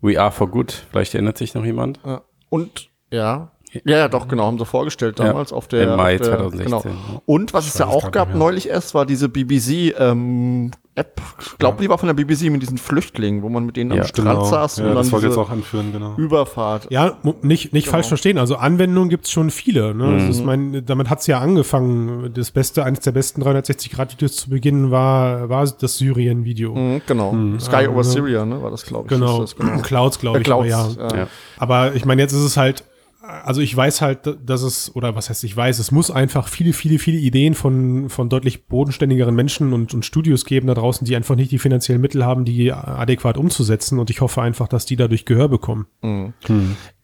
[0.00, 0.72] We are for good.
[0.72, 2.00] Vielleicht erinnert sich noch jemand.
[2.48, 3.52] Und, ja.
[3.84, 5.90] Ja, ja, doch, genau, haben sie vorgestellt Ja, damals auf der.
[5.92, 6.82] im Mai der, 2016, Genau.
[6.84, 7.20] ja.
[7.26, 11.20] Und was es ja es auch gab neulich erst, war diese BBC-App.
[11.40, 14.02] ich glaube, die war von der BBC mit diesen Flüchtlingen, wo man mit denen Ja,
[14.02, 16.14] am Strand saß Ja, und das dann wollte ich diese jetzt auch anführen, genau.
[16.16, 16.86] Überfahrt.
[16.90, 18.38] Ja, nicht, nicht falsch verstehen.
[18.38, 19.94] Also Anwendungen gibt's schon viele.
[19.94, 20.04] Ne?
[20.26, 22.32] Also ich meine, damit hat's ja angefangen.
[22.34, 26.74] Das beste, eines der besten 360-Grad-Videos zu Beginn war, war das Syrien-Video.
[26.74, 27.34] Mhm, genau.
[27.60, 29.10] Sky over Syria, ne, war das, glaube ich.
[29.10, 29.40] Genau.
[29.40, 29.78] Das, genau.
[29.82, 30.44] Clouds, glaube Äh, ich.
[30.46, 31.10] Clouds, aber ja.
[31.10, 31.16] ja.
[31.16, 31.26] Ja.
[31.58, 32.84] Aber ich meine, jetzt ist es halt,
[33.26, 36.72] also ich weiß halt, dass es, oder was heißt ich weiß, es muss einfach viele,
[36.72, 41.16] viele, viele Ideen von, von deutlich bodenständigeren Menschen und, und Studios geben da draußen, die
[41.16, 43.98] einfach nicht die finanziellen Mittel haben, die adäquat umzusetzen.
[43.98, 45.86] Und ich hoffe einfach, dass die dadurch Gehör bekommen.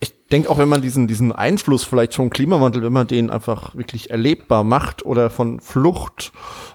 [0.03, 3.77] Ich denke auch, wenn man diesen, diesen Einfluss vielleicht vom Klimawandel, wenn man den einfach
[3.77, 6.33] wirklich erlebbar macht oder von Flucht,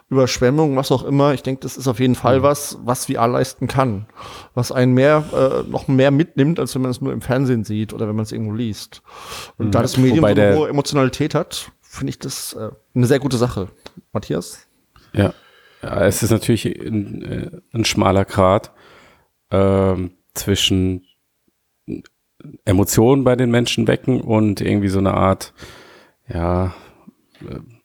[0.09, 2.15] Überschwemmung, was auch immer, ich denke, das ist auf jeden Mhm.
[2.15, 4.05] Fall was, was VR leisten kann.
[4.53, 7.91] Was einen mehr, äh, noch mehr mitnimmt, als wenn man es nur im Fernsehen sieht
[7.91, 9.01] oder wenn man es irgendwo liest.
[9.57, 10.21] Und da das Medium Mhm.
[10.21, 13.67] Wobei so eine der- hohe Emotionalität hat, finde ich das äh, eine sehr gute Sache.
[14.13, 14.67] Matthias?
[15.11, 15.33] Ja.
[15.83, 18.71] ja es ist natürlich ein, äh, ein schmaler Grat
[19.51, 21.03] ähm, zwischen
[22.65, 25.53] Emotionen bei den Menschen wecken und irgendwie so eine Art,
[26.27, 26.73] ja,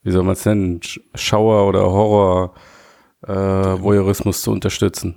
[0.03, 2.55] wie soll man es nennen, Sch- Schauer oder Horror
[3.27, 3.33] äh,
[3.83, 5.15] Voyeurismus zu unterstützen.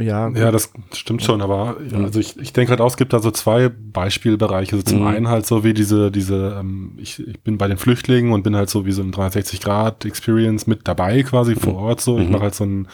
[0.00, 3.12] Ja, Ja, das stimmt schon, aber ja, also ich, ich denke halt auch, es gibt
[3.12, 4.72] da so zwei Beispielbereiche.
[4.76, 5.06] Also zum Mhm.
[5.06, 8.56] einen halt so wie diese, diese, ähm, ich, ich bin bei den Flüchtlingen und bin
[8.56, 12.18] halt so wie so ein 360-Grad-Experience mit dabei quasi vor Ort so.
[12.18, 12.32] Ich Mhm.
[12.32, 12.88] mache halt so, ein,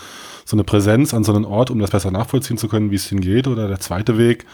[0.45, 3.07] so eine Präsenz an so einem Ort, um das besser nachvollziehen zu können, wie es
[3.09, 3.47] hingeht.
[3.47, 4.45] Oder der zweite Weg,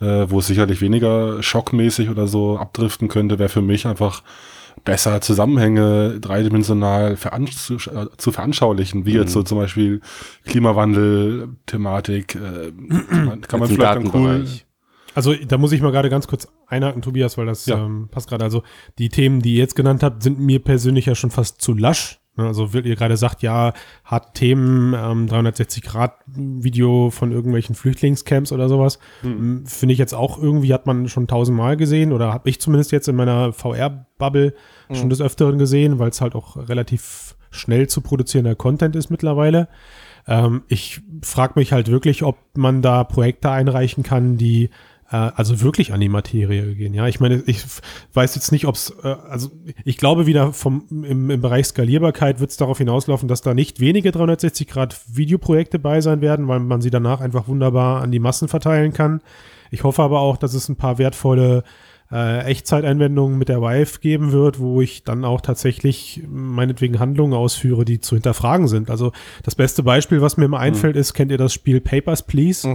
[0.00, 4.22] äh, wo es sicherlich weniger schockmäßig oder so abdriften könnte, wäre für mich einfach
[4.84, 10.00] besser Zusammenhänge dreidimensional veransch zu, äh, zu veranschaulichen, wie jetzt so zum Beispiel
[10.46, 12.72] Klimawandel-Thematik, äh,
[13.08, 14.46] kann man, kann man vielleicht dann cool.
[15.14, 17.84] Also da muss ich mal gerade ganz kurz einhaken, Tobias, weil das Ja.
[17.84, 18.42] ähm, passt gerade.
[18.44, 18.62] Also
[18.98, 22.18] die Themen, die ihr jetzt genannt habt, sind mir persönlich ja schon fast zu lasch.
[22.36, 23.72] Ne, Also wie ihr gerade sagt, ja,
[24.04, 28.98] hat Themen, ähm, 360-Grad-Video von irgendwelchen Flüchtlingscamps oder sowas.
[29.20, 29.66] Hm.
[29.66, 33.08] Finde ich jetzt auch irgendwie, hat man schon tausendmal gesehen oder habe ich zumindest jetzt
[33.08, 34.54] in meiner VR-Bubble
[34.92, 39.68] schon des Öfteren gesehen, weil es halt auch relativ schnell zu produzierender Content ist mittlerweile.
[40.26, 44.70] Ähm, ich frage mich halt wirklich, ob man da Projekte einreichen kann, die
[45.08, 46.94] also wirklich an die Materie gehen.
[46.94, 47.62] Ja, ich meine, ich
[48.14, 49.50] weiß jetzt nicht, ob es, äh, also
[49.84, 53.80] ich glaube wieder vom im, im Bereich Skalierbarkeit wird es darauf hinauslaufen, dass da nicht
[53.80, 58.18] wenige 360 Grad Videoprojekte bei sein werden, weil man sie danach einfach wunderbar an die
[58.18, 59.20] Massen verteilen kann.
[59.70, 61.64] Ich hoffe aber auch, dass es ein paar wertvolle
[62.10, 67.84] äh, Echtzeiteinwendungen mit der Vive geben wird, wo ich dann auch tatsächlich meinetwegen Handlungen ausführe,
[67.84, 68.90] die zu hinterfragen sind.
[68.90, 69.12] Also
[69.42, 72.66] das beste Beispiel, was mir immer einfällt, ist, kennt ihr das Spiel Papers, Please?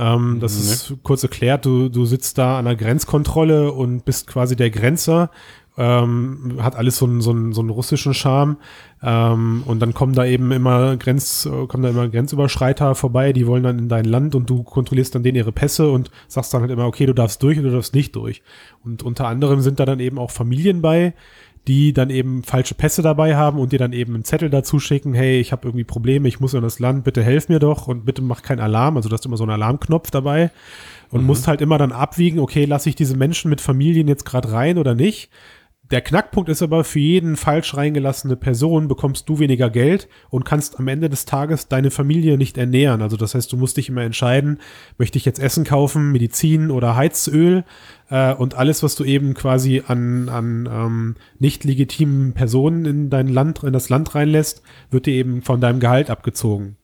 [0.00, 4.56] Ähm, das ist kurz erklärt, du, du sitzt da an der Grenzkontrolle und bist quasi
[4.56, 5.30] der Grenzer.
[5.76, 8.56] Ähm, hat alles so einen, so einen, so einen russischen Charme.
[9.02, 13.46] Ähm, und dann kommen da eben immer Grenz, äh, kommen da immer Grenzüberschreiter vorbei, die
[13.46, 16.62] wollen dann in dein Land und du kontrollierst dann denen ihre Pässe und sagst dann
[16.62, 18.42] halt immer, okay, du darfst durch oder du darfst nicht durch.
[18.84, 21.14] Und unter anderem sind da dann eben auch Familien bei,
[21.68, 25.14] die dann eben falsche Pässe dabei haben und dir dann eben einen Zettel dazu schicken,
[25.14, 28.04] hey, ich habe irgendwie Probleme, ich muss in das Land, bitte helf mir doch und
[28.04, 28.96] bitte mach keinen Alarm.
[28.96, 30.50] Also du hast immer so einen Alarmknopf dabei
[31.10, 34.52] und musst halt immer dann abwiegen, okay, lasse ich diese Menschen mit Familien jetzt gerade
[34.52, 35.30] rein oder nicht.
[35.90, 40.78] Der Knackpunkt ist aber, für jeden falsch reingelassene Person bekommst du weniger Geld und kannst
[40.78, 43.02] am Ende des Tages deine Familie nicht ernähren.
[43.02, 44.60] Also das heißt, du musst dich immer entscheiden,
[44.98, 47.64] möchte ich jetzt Essen kaufen, Medizin oder Heizöl
[48.08, 53.26] äh, und alles, was du eben quasi an, an ähm, nicht legitimen Personen in dein
[53.26, 56.76] Land, in das Land reinlässt, wird dir eben von deinem Gehalt abgezogen.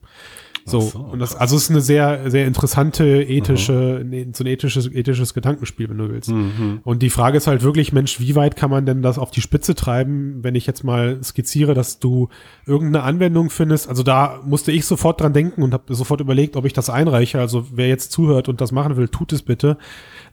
[0.68, 4.48] So, so, und das, also es ist eine sehr, sehr interessante ethische, ne, so ein
[4.48, 6.30] ethisches, ethisches Gedankenspiel, wenn du willst.
[6.30, 6.80] Mhm.
[6.82, 9.40] Und die Frage ist halt wirklich, Mensch, wie weit kann man denn das auf die
[9.40, 12.30] Spitze treiben, wenn ich jetzt mal skizziere, dass du
[12.66, 13.88] irgendeine Anwendung findest?
[13.88, 17.38] Also da musste ich sofort dran denken und habe sofort überlegt, ob ich das einreiche.
[17.38, 19.78] Also wer jetzt zuhört und das machen will, tut es bitte.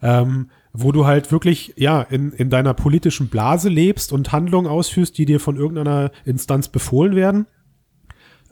[0.02, 5.16] Ähm, wo du halt wirklich, ja, in, in deiner politischen Blase lebst und Handlungen ausführst,
[5.18, 7.46] die dir von irgendeiner Instanz befohlen werden.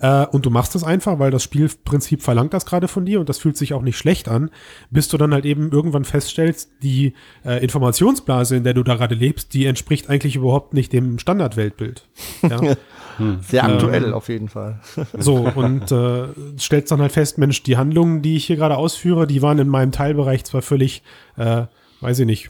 [0.01, 3.29] Äh, und du machst es einfach, weil das Spielprinzip verlangt das gerade von dir und
[3.29, 4.49] das fühlt sich auch nicht schlecht an,
[4.89, 7.13] bis du dann halt eben irgendwann feststellst, die
[7.45, 12.07] äh, Informationsblase, in der du da gerade lebst, die entspricht eigentlich überhaupt nicht dem Standardweltbild.
[12.41, 12.59] Ja?
[13.41, 14.79] Sehr aktuell auf jeden Fall.
[15.17, 16.23] so, und äh,
[16.57, 19.67] stellst dann halt fest, Mensch, die Handlungen, die ich hier gerade ausführe, die waren in
[19.67, 21.03] meinem Teilbereich zwar völlig,
[21.37, 21.65] äh,
[21.99, 22.49] weiß ich nicht,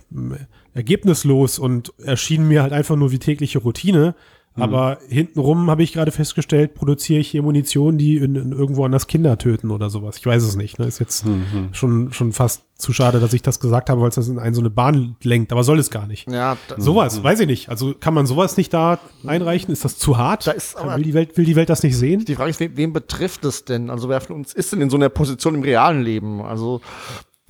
[0.73, 4.15] ergebnislos und erschienen mir halt einfach nur wie tägliche Routine.
[4.55, 9.07] Aber hintenrum habe ich gerade festgestellt, produziere ich hier Munition, die in, in irgendwo anders
[9.07, 10.17] Kinder töten oder sowas.
[10.17, 10.77] Ich weiß es nicht.
[10.77, 10.87] Ne?
[10.87, 11.25] Ist jetzt
[11.71, 14.53] schon, schon fast zu schade, dass ich das gesagt habe, weil es das in eine
[14.53, 15.53] so eine Bahn lenkt.
[15.53, 16.29] Aber soll es gar nicht.
[16.29, 17.69] Ja, da, Sowas, weiß ich nicht.
[17.69, 19.71] Also kann man sowas nicht da einreichen?
[19.71, 20.47] Ist das zu hart?
[20.47, 22.25] Da ist will, die Welt, will die Welt das nicht sehen?
[22.25, 23.89] die Frage ist, wen, wen betrifft es denn?
[23.89, 26.41] Also wer von uns ist denn in so einer Position im realen Leben?
[26.41, 26.81] Also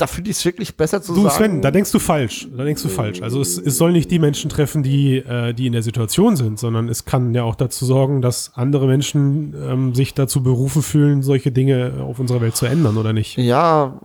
[0.02, 1.36] da finde ich es wirklich besser zu Du sagen.
[1.36, 2.48] Sven, da denkst du falsch.
[2.58, 3.22] Da denkst du falsch.
[3.22, 6.60] Also es, es soll nicht die Menschen treffen, die, äh, die in der Situation sind,
[6.60, 11.22] sondern es kann ja auch dazu sorgen, dass andere Menschen ähm, sich dazu berufen fühlen,
[11.22, 13.38] solche Dinge auf unserer Welt zu ändern, oder nicht?
[13.38, 14.00] Ja,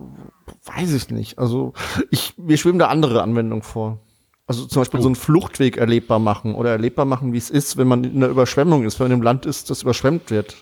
[0.65, 1.39] weiß ich nicht.
[1.39, 1.73] Also
[2.11, 3.99] ich, mir schweben da andere Anwendungen vor.
[4.47, 7.87] Also zum Beispiel so einen Fluchtweg erlebbar machen oder erlebbar machen, wie es ist, wenn
[7.87, 10.55] man in einer Überschwemmung ist, wenn man im Land ist, das überschwemmt wird.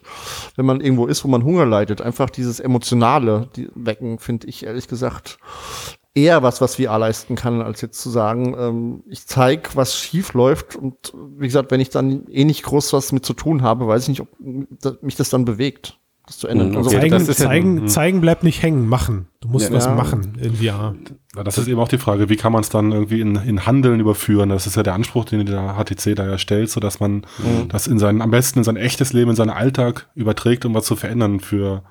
[0.55, 2.01] Wenn man irgendwo ist, wo man Hunger leidet.
[2.01, 5.37] Einfach dieses Emotionale die wecken, finde ich ehrlich gesagt
[6.15, 10.33] eher was, was VR leisten kann, als jetzt zu sagen, ähm, ich zeig, was schief
[10.33, 13.85] läuft und wie gesagt, wenn ich dann eh nicht groß was mit zu tun habe,
[13.85, 16.71] weiß ich nicht, ob mich das dann bewegt, das zu ändern.
[16.71, 16.99] Mhm, Also, okay.
[16.99, 17.87] Zeigen, das ist ja- zeigen, mhm.
[17.87, 19.27] zeigen bleibt nicht hängen, machen.
[19.41, 19.75] Du musst Ja.
[19.75, 19.93] was Ja.
[19.95, 20.95] machen in VR.
[21.35, 23.65] Ja, das ist eben auch die Frage, wie kann man es dann irgendwie in, in
[23.65, 24.49] Handeln überführen?
[24.49, 27.25] Das ist ja der Anspruch, den der HTC da ja stellt, so dass man
[27.69, 30.85] das in sein, am besten in sein echtes Leben, in seinen Alltag überträgt, um was
[30.85, 31.83] zu verändern für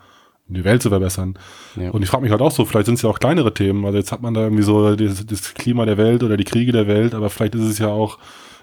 [0.48, 1.38] um die Welt zu verbessern.
[1.76, 1.90] Ja.
[1.90, 3.84] Und ich frage mich halt auch so, vielleicht sind es ja auch kleinere Themen.
[3.86, 6.70] Also jetzt hat man da irgendwie so das, das Klima der Welt oder die Kriege
[6.72, 8.18] der Welt, aber vielleicht ist es ja auch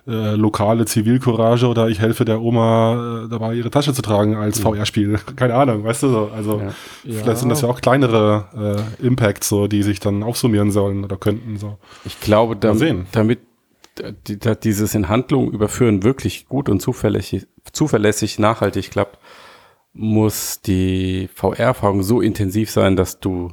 [0.07, 4.59] äh, lokale Zivilcourage oder ich helfe der Oma äh, dabei, ihre Tasche zu tragen als
[4.59, 5.19] VR-Spiel.
[5.35, 6.31] Keine Ahnung, weißt du so.
[6.35, 6.71] Also Ja.
[7.03, 7.35] vielleicht Ja.
[7.35, 11.57] sind das ja auch kleinere äh, Impacts, so, die sich dann aufsummieren sollen oder könnten.
[11.57, 11.77] So.
[12.05, 13.05] Ich glaube, Mal damit, sehen.
[13.11, 13.39] damit
[14.27, 19.19] die, da dieses in Handlung überführen wirklich gut und zuverlässig, zuverlässig nachhaltig klappt,
[19.93, 23.51] muss die VR-Erfahrung so intensiv sein, dass du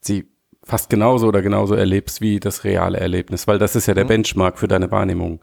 [0.00, 0.26] sie
[0.66, 4.58] fast genauso oder genauso erlebst wie das reale Erlebnis, weil das ist ja der Benchmark
[4.58, 5.40] für deine Wahrnehmung,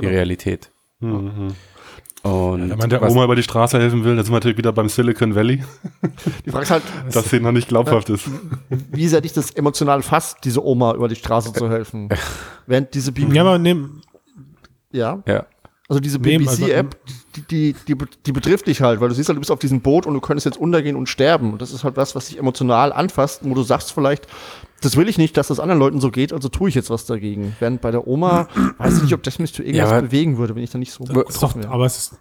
[0.00, 0.70] die Realität.
[1.00, 4.58] Und Wenn man der was- Oma über die Straße helfen will, dann sind wir natürlich
[4.58, 5.64] wieder beim Silicon Valley,
[6.46, 8.30] die Frage ist halt, dass sie noch nicht glaubhaft ist.
[8.92, 12.08] wie sehr dich das emotional fasst, diese Oma über die Straße zu helfen.
[12.68, 14.02] Während diese Bibi, Ja, aber nehm,
[14.92, 15.46] ja, ja,
[15.92, 16.96] Also diese also- BBC-App,
[17.36, 19.82] die, die, die, die betrifft dich halt, weil du siehst halt, du bist auf diesem
[19.82, 21.52] Boot und du könntest jetzt untergehen und sterben.
[21.52, 24.26] Und das ist halt was, was dich emotional anfasst, wo du sagst vielleicht,
[24.80, 27.04] das will ich nicht, dass das anderen Leuten so geht, also tue ich jetzt was
[27.04, 27.54] dagegen.
[27.60, 30.54] Während bei der Oma, weiß ich nicht, ob das mich zu irgendwas Ja, bewegen würde,
[30.56, 31.68] wenn ich da nicht so Ist doch, wäre.
[31.68, 32.16] aber es ist,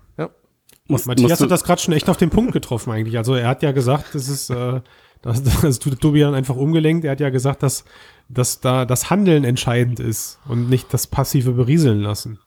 [0.87, 3.17] Muss, Matthias hat das gerade schon echt auf den Punkt getroffen eigentlich.
[3.17, 4.81] Also er hat ja gesagt, das ist, äh,
[5.21, 7.05] das, das tut Tobi dann einfach umgelenkt.
[7.05, 7.85] Er hat ja gesagt, dass,
[8.27, 12.39] dass da das Handeln entscheidend ist und nicht das passive Berieseln lassen,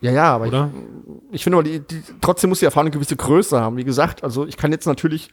[0.00, 0.70] Ja, ja, aber oder?
[1.30, 3.76] ich, ich finde aber, die, die, trotzdem muss die Erfahrung eine gewisse Größe haben.
[3.76, 5.30] Wie gesagt, also ich kann jetzt natürlich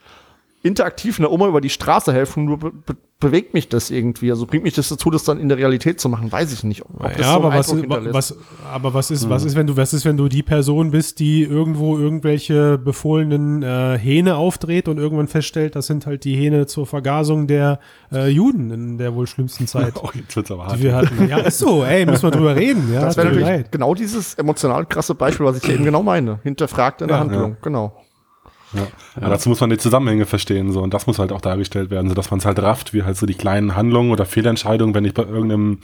[0.63, 4.29] interaktiv einer Oma über die Straße helfen, nur be be bewegt mich das irgendwie.
[4.31, 6.83] Also bringt mich das dazu, das dann in der Realität zu machen, weiß ich nicht.
[6.83, 7.73] Ob das ja, so aber was,
[8.11, 8.37] was,
[8.69, 11.43] aber was ist, was ist, wenn du, was ist, wenn du die Person bist, die
[11.43, 16.85] irgendwo irgendwelche befohlenen äh, Hähne aufdreht und irgendwann feststellt, das sind halt die Hähne zur
[16.85, 17.79] Vergasung der
[18.11, 20.77] äh, Juden in der wohl schlimmsten Zeit, Oh, jetzt wird's aber hart.
[20.79, 21.29] die wir hatten.
[21.29, 22.91] Ja, ist so, ey, müssen wir drüber reden.
[22.93, 23.71] Ja, Das wäre natürlich leid.
[23.71, 26.39] genau dieses emotional krasse Beispiel, was ich eben genau meine.
[26.43, 27.95] Hinterfragt in der Ja, Handlung, genau.
[28.73, 28.87] Ja.
[29.21, 32.09] Ja, dazu muss man die Zusammenhänge verstehen, so, und das muss halt auch dargestellt werden,
[32.09, 35.05] so dass man es halt rafft, wie halt so die kleinen Handlungen oder Fehlentscheidungen, wenn
[35.05, 35.79] ich bei irgendeinem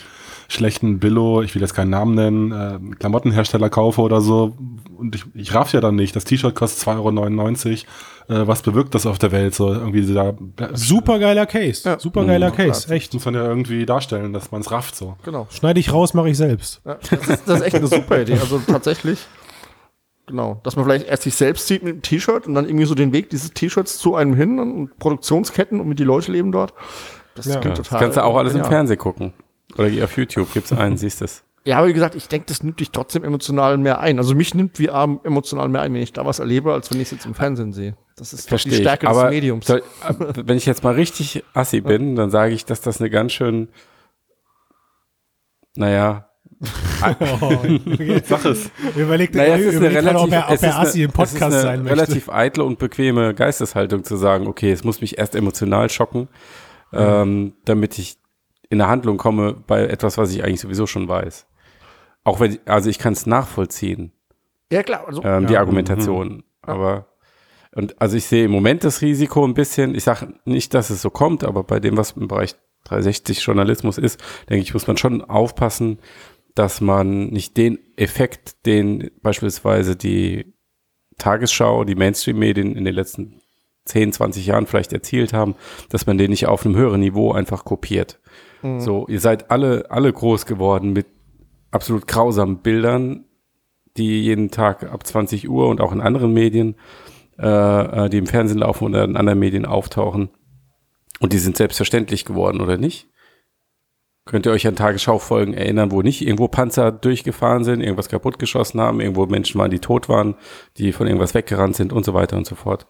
[0.48, 4.56] schlechten Billo, ich will jetzt keinen Namen nennen, äh, Klamottenhersteller kaufe oder so,
[4.98, 7.86] und ich, ich raff ja dann nicht, das T-Shirt kostet 2,99
[8.28, 10.34] Euro, äh, was bewirkt das auf der Welt, so irgendwie da,
[10.74, 11.88] Super geiler Case.
[11.88, 12.00] Ja.
[12.00, 12.56] Super geiler Mhm.
[12.56, 13.14] Case, echt.
[13.14, 15.16] muss man ja irgendwie darstellen, dass man es rafft, so.
[15.24, 15.48] Genau.
[15.52, 16.82] Schneide ich raus, mache ich selbst.
[16.86, 18.34] Ja, das, ist, das ist echt eine super Idee.
[18.40, 19.20] Also tatsächlich,
[20.30, 22.96] genau, dass man vielleicht erst sich selbst sieht mit dem T-Shirt und dann irgendwie so
[22.96, 26.74] den Weg dieses T-Shirts zu einem hin und Produktionsketten und mit die Leute leben dort.
[27.36, 27.60] Das Ja.
[27.60, 28.00] klingt das total.
[28.04, 28.72] kannst du auch alles im genial.
[28.72, 29.34] Fernsehen gucken.
[29.78, 31.44] Oder geh auf YouTube, gibt's einen, siehst es.
[31.66, 34.18] Ja, aber wie gesagt, ich denke, das nimmt dich trotzdem emotional mehr ein.
[34.18, 37.08] Also mich nimmt VR emotional mehr ein, wenn ich da was erlebe, als wenn ich
[37.08, 37.96] es jetzt im Fernsehen sehe.
[38.16, 38.78] Das ist doch die ich.
[38.78, 39.68] Stärke Aber des Mediums.
[39.68, 39.84] soll,
[40.36, 43.68] wenn ich jetzt mal richtig assi bin, dann sage ich, dass das eine ganz schön,
[45.76, 46.29] naja,
[46.62, 48.70] Sag es.
[48.96, 51.12] Überlegt, naja, es ist eine relativ, ob er, ob es er ist Assi eine, im
[51.12, 51.98] Podcast es ist eine sein möchte.
[51.98, 56.28] relativ eitle und bequeme Geisteshaltung zu sagen, okay, es muss mich erst emotional schocken,
[56.94, 58.18] ähm, damit ich
[58.70, 61.48] in eine Handlung komme bei etwas, was ich eigentlich sowieso schon weiß.
[62.24, 64.12] Auch wenn, also ich kann es nachvollziehen,
[64.72, 65.06] ja, klar.
[65.08, 65.62] Also, ähm, die Ja.
[65.62, 66.44] Argumentation.
[66.62, 67.08] Aber
[67.74, 69.96] und also ich sehe im Moment das Risiko ein bisschen.
[69.96, 73.98] Ich sage nicht, dass es so kommt, aber bei dem, was im Bereich 360 Journalismus
[73.98, 74.20] ist,
[74.50, 76.00] denke ich, muss man schon aufpassen,
[76.60, 80.54] dass man nicht den Effekt, den beispielsweise die
[81.18, 83.40] Tagesschau, die Mainstream-Medien in den letzten
[83.86, 85.56] 10, 20 Jahren vielleicht erzielt haben,
[85.88, 88.20] dass man den nicht auf einem höheren Niveau einfach kopiert.
[88.82, 91.06] So, ihr seid alle, alle groß geworden mit
[91.72, 93.24] absolut grausamen Bildern,
[93.96, 96.76] die jeden Tag ab 20 Uhr und auch in anderen Medien,
[97.40, 100.30] äh, äh, die im Fernsehen laufen oder in anderen Medien auftauchen.
[101.22, 103.08] Und die sind selbstverständlich geworden, oder nicht?
[104.30, 109.02] Könnt ihr euch an Tagesschau-Folgen erinnern, wo nicht irgendwo Panzer durchgefahren sind, irgendwas kaputtgeschossen haben,
[109.02, 110.36] irgendwo Menschen waren, die tot waren,
[110.78, 112.86] die von irgendwas weggerannt sind und so weiter und so fort.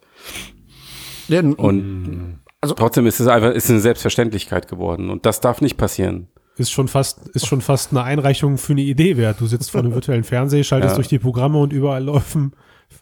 [1.30, 5.78] ja, Und Also- trotzdem ist es einfach ist eine Selbstverständlichkeit geworden und das darf nicht
[5.78, 6.28] passieren.
[6.58, 9.40] ist schon fast, ist schon fast eine Einreichung für eine Idee wert.
[9.40, 10.96] Du sitzt vor einem virtuellen Fernseher, schaltest Ja.
[10.96, 12.52] durch die Programme und überall laufen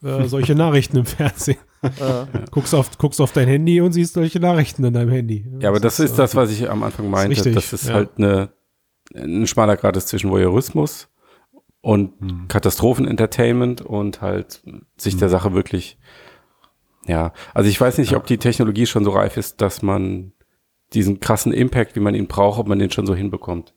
[0.03, 1.57] äh, solche Nachrichten im Fernsehen.
[1.81, 5.45] Äh, Guckst auf, guckst auf dein Handy und siehst solche Nachrichten in deinem Handy.
[5.59, 7.31] Ja, aber das ist äh, das, was ich am Anfang meinte.
[7.31, 7.95] richtig, das ist ja.
[7.95, 8.49] halt eine,
[9.15, 11.09] ein schmaler Grad ist zwischen Voyeurismus
[11.81, 12.47] und Hm.
[12.47, 14.61] Katastrophenentertainment und halt
[14.97, 15.97] sich der Sache wirklich,
[17.05, 20.33] ja, also ich weiß nicht, ob die Technologie schon so reif ist, dass man
[20.93, 23.73] diesen krassen Impact, wie man ihn braucht, ob man den schon so hinbekommt.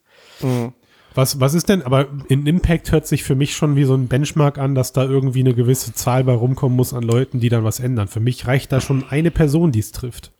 [1.13, 4.07] Was, was ist denn, aber in Impact hört sich für mich schon wie so ein
[4.07, 7.65] Benchmark an, dass da irgendwie eine gewisse Zahl bei rumkommen muss an Leuten, die dann
[7.65, 8.07] was ändern.
[8.07, 10.31] Für mich reicht da schon eine Person, die es trifft.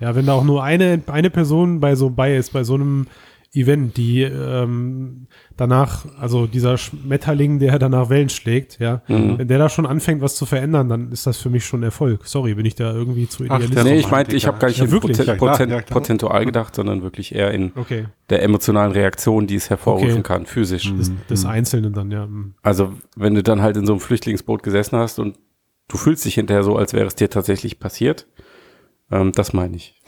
[0.00, 3.06] Ja, wenn da auch nur eine, eine Person bei so bei ist, bei so einem
[3.54, 9.38] Event, die ähm, danach, also dieser Schmetterling, der danach Wellen schlägt, ja, Mhm.
[9.38, 12.26] wenn der da schon anfängt, was zu verändern, dann ist das für mich schon Erfolg.
[12.26, 13.84] Sorry, bin ich da irgendwie zu idealistisch.
[13.84, 15.16] nee, ich meinte, ich habe gar nicht Ja, in wirklich?
[15.18, 19.70] Klar, Prozent, ja, prozentual gedacht, sondern wirklich eher in okay, der emotionalen Reaktion, die es
[19.70, 20.22] hervorrufen Okay.
[20.22, 20.92] kann, physisch.
[20.96, 22.24] des, des Einzelnen dann, ja.
[22.24, 22.54] hm.
[22.62, 25.38] Also, wenn du dann halt in so einem Flüchtlingsboot gesessen hast und
[25.88, 28.26] du fühlst dich hinterher so, als wäre es dir tatsächlich passiert,
[29.10, 30.00] ähm, das meine ich.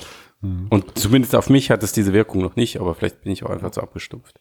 [0.71, 3.51] Und zumindest auf mich hat es diese Wirkung noch nicht, aber vielleicht bin ich auch
[3.51, 4.41] einfach zu abgestumpft.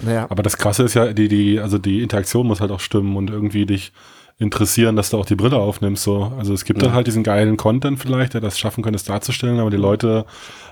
[0.00, 3.16] naja, Aber das Krasse ist ja, die, die, also die Interaktion muss halt auch stimmen
[3.16, 3.92] und irgendwie dich
[4.38, 6.02] interessieren, dass du auch die Brille aufnimmst.
[6.02, 6.32] So.
[6.38, 9.60] Also es gibt dann halt diesen geilen Content vielleicht, der das schaffen könnte, es darzustellen,
[9.60, 10.26] aber die Leute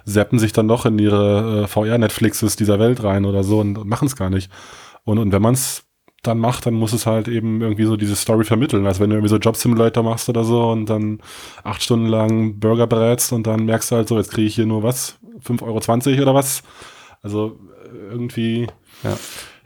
[0.04, 3.88] zappen sich dann doch in ihre äh, VR-Netflixes dieser Welt rein oder so und, und
[3.88, 4.50] machen es gar nicht.
[5.04, 5.84] Und, und wenn man es
[6.26, 8.87] dann macht, dann muss es halt eben irgendwie so diese Story vermitteln.
[8.87, 11.20] Also wenn du irgendwie so Job Simulator machst oder so und dann
[11.62, 14.66] acht Stunden lang Burger brätst und dann merkst du halt so, jetzt kriege ich hier
[14.66, 16.62] nur was, 5,20 Euro oder was.
[17.22, 17.58] Also
[17.92, 18.66] äh, irgendwie
[19.02, 19.16] Ja.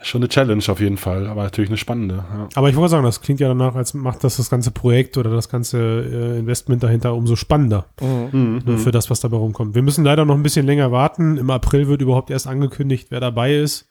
[0.00, 2.16] Schon eine Challenge auf jeden Fall, aber natürlich eine spannende.
[2.32, 2.48] Ja.
[2.54, 5.30] Aber ich wollte sagen, das klingt ja danach, als macht das das ganze Projekt oder
[5.30, 8.62] das ganze äh, Investment dahinter umso spannender Mhm.
[8.64, 9.74] ne, für das, was dabei rumkommt.
[9.74, 11.36] Wir müssen leider noch ein bisschen länger warten.
[11.36, 13.88] Im April wird überhaupt erst angekündigt, wer dabei ist.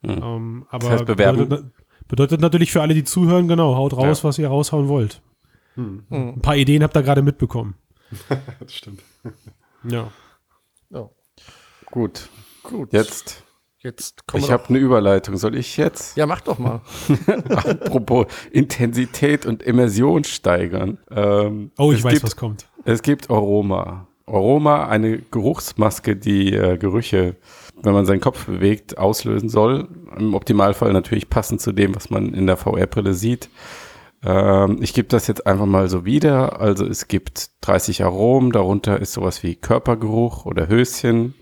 [0.00, 0.10] Mhm.
[0.22, 1.50] Ähm, aber heißt Bewerbung?
[1.50, 1.70] Bedeutet,
[2.12, 4.28] bedeutet natürlich für alle, die zuhören, genau, haut raus, Ja.
[4.28, 5.22] was ihr raushauen wollt.
[5.76, 6.04] Mhm.
[6.10, 7.74] Ein paar Ideen habt ihr gerade mitbekommen.
[8.60, 9.02] Das stimmt.
[9.88, 10.12] Ja.
[10.90, 11.08] Ja.
[11.90, 12.28] Gut.
[12.62, 12.92] Gut.
[12.92, 13.42] Jetzt.
[13.78, 15.38] Jetzt kommen Ich habe eine Überleitung.
[15.38, 16.14] Soll ich jetzt?
[16.18, 16.82] Ja, mach doch mal.
[17.26, 20.98] Apropos Intensität und Immersion steigern.
[21.10, 22.66] Ähm, Oh, ich es weiß, gibt, was kommt.
[22.84, 24.06] Es gibt Aroma.
[24.26, 27.36] Aroma, eine Geruchsmaske, die äh, Gerüche,
[27.82, 29.88] wenn man seinen Kopf bewegt, auslösen soll.
[30.16, 33.48] Im Optimalfall natürlich passend zu dem, was man in der VR-Brille sieht.
[34.24, 36.60] Ähm, ich gebe das jetzt einfach mal so wieder.
[36.60, 41.34] Also es gibt 30 Aromen, darunter ist sowas wie Körpergeruch oder Höschen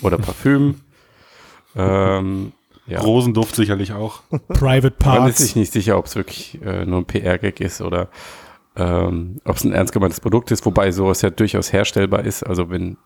[0.00, 0.80] oder Parfüm.
[1.76, 2.52] ähm,
[2.86, 3.00] ja.
[3.00, 4.22] Rosenduft sicherlich auch.
[4.48, 5.56] Private Man ist sich Parts.
[5.56, 8.08] nicht sicher, ob es wirklich äh, nur ein PR-Gag ist oder
[8.76, 12.42] ähm, ob es ein ernst gemeintes Produkt ist, wobei sowas ja durchaus herstellbar ist.
[12.42, 12.96] Also wenn,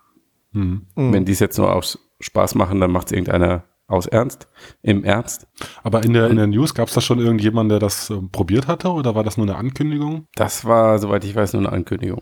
[0.52, 0.86] Hm.
[0.94, 4.48] wenn die es jetzt nur aus Spaß machen, dann macht es irgendeiner aus Ernst,
[4.82, 5.46] im Ernst.
[5.82, 8.66] Aber in der, in der News gab es da schon irgendjemand, der das ähm, probiert
[8.66, 10.26] hatte oder war das nur eine Ankündigung?
[10.34, 12.20] Das war, soweit ich weiß, nur eine Ankündigung.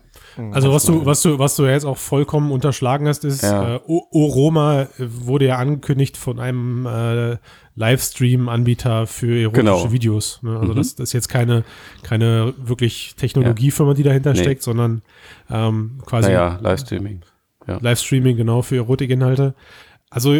[0.53, 3.77] Also was du, was du, was du jetzt auch vollkommen unterschlagen hast, ist, Ja.
[3.77, 7.39] äh, O- Oroma wurde ja angekündigt von einem äh,
[7.75, 9.93] Livestream-Anbieter für erotische Genau.
[9.93, 10.41] Videos.
[10.43, 10.59] Ne?
[10.59, 10.77] Also Mhm.
[10.77, 11.65] das, das ist jetzt keine,
[12.05, 14.39] keine wirklich Technologiefirma, die dahinter Nee.
[14.41, 15.03] steckt, sondern
[15.51, 17.23] ähm, quasi Naja, Livestreaming.
[17.67, 19.55] Livestreaming genau für Erotikinhalte.
[20.11, 20.35] Also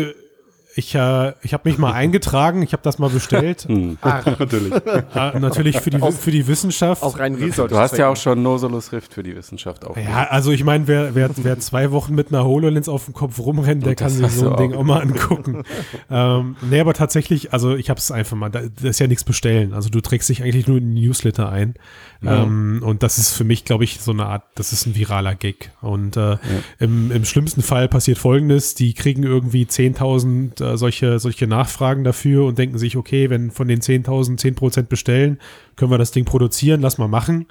[0.77, 3.63] ich, äh, ich habe mich mal eingetragen, ich habe das mal bestellt.
[3.63, 3.97] Hm.
[4.03, 4.73] Natürlich.
[4.75, 7.03] äh, natürlich für die, für die Wissenschaft.
[7.03, 7.71] Aus rein Research.
[7.71, 9.97] Du hast ja auch schon Nosolus Rift für die Wissenschaft auch.
[9.97, 13.39] Ja, also ich meine, wer, wer, wer zwei Wochen mit einer HoloLens auf dem Kopf
[13.39, 14.81] rumrennt, der kann sich so ein Ding auch.
[14.81, 15.63] auch mal angucken.
[16.11, 19.25] ähm, nee, aber tatsächlich, also ich habe es einfach mal, da, das ist ja nichts
[19.25, 19.73] bestellen.
[19.73, 21.75] Also du trägst dich eigentlich nur in den Newsletter ein.
[22.23, 25.35] Ähm, und das ist für mich, glaube ich, so eine Art, das ist ein viraler
[25.35, 25.71] Gag.
[25.81, 26.37] Und äh,
[26.79, 32.45] im, im schlimmsten Fall passiert Folgendes, die kriegen irgendwie 10.000 äh, solche, solche Nachfragen dafür
[32.45, 35.39] und denken sich, okay, wenn von den 10.000 10% bestellen,
[35.77, 37.47] können wir das Ding produzieren, lass mal machen.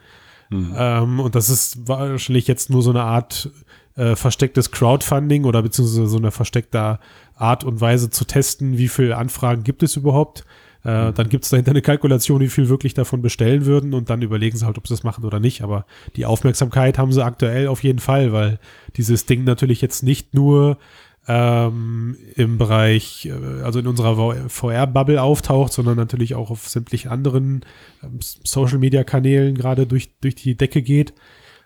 [0.78, 3.50] Ähm, und das ist wahrscheinlich jetzt nur so eine Art
[3.96, 7.00] äh, verstecktes Crowdfunding oder beziehungsweise so eine versteckte
[7.36, 10.46] Art und Weise zu testen, wie viele Anfragen gibt es überhaupt.
[10.84, 14.22] Äh, Dann gibt es dahinter eine Kalkulation, wie viel wirklich davon bestellen würden und dann
[14.22, 15.64] überlegen sie halt, ob sie das machen oder nicht.
[15.64, 18.60] Aber die Aufmerksamkeit haben sie aktuell auf jeden Fall, weil
[18.96, 20.78] dieses Ding natürlich jetzt nicht nur
[21.28, 27.66] ähm, im Bereich, äh, also in unserer VR-Bubble auftaucht, sondern natürlich auch auf sämtlichen anderen
[28.04, 31.14] ähm, Social-Media-Kanälen gerade durch, durch die Decke geht.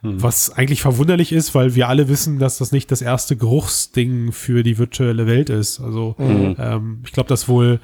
[0.02, 4.64] Was eigentlich verwunderlich ist, weil wir alle wissen, dass das nicht das erste Geruchsding für
[4.64, 5.82] die virtuelle Welt ist.
[5.82, 7.82] Also ähm, ich glaube, das wohl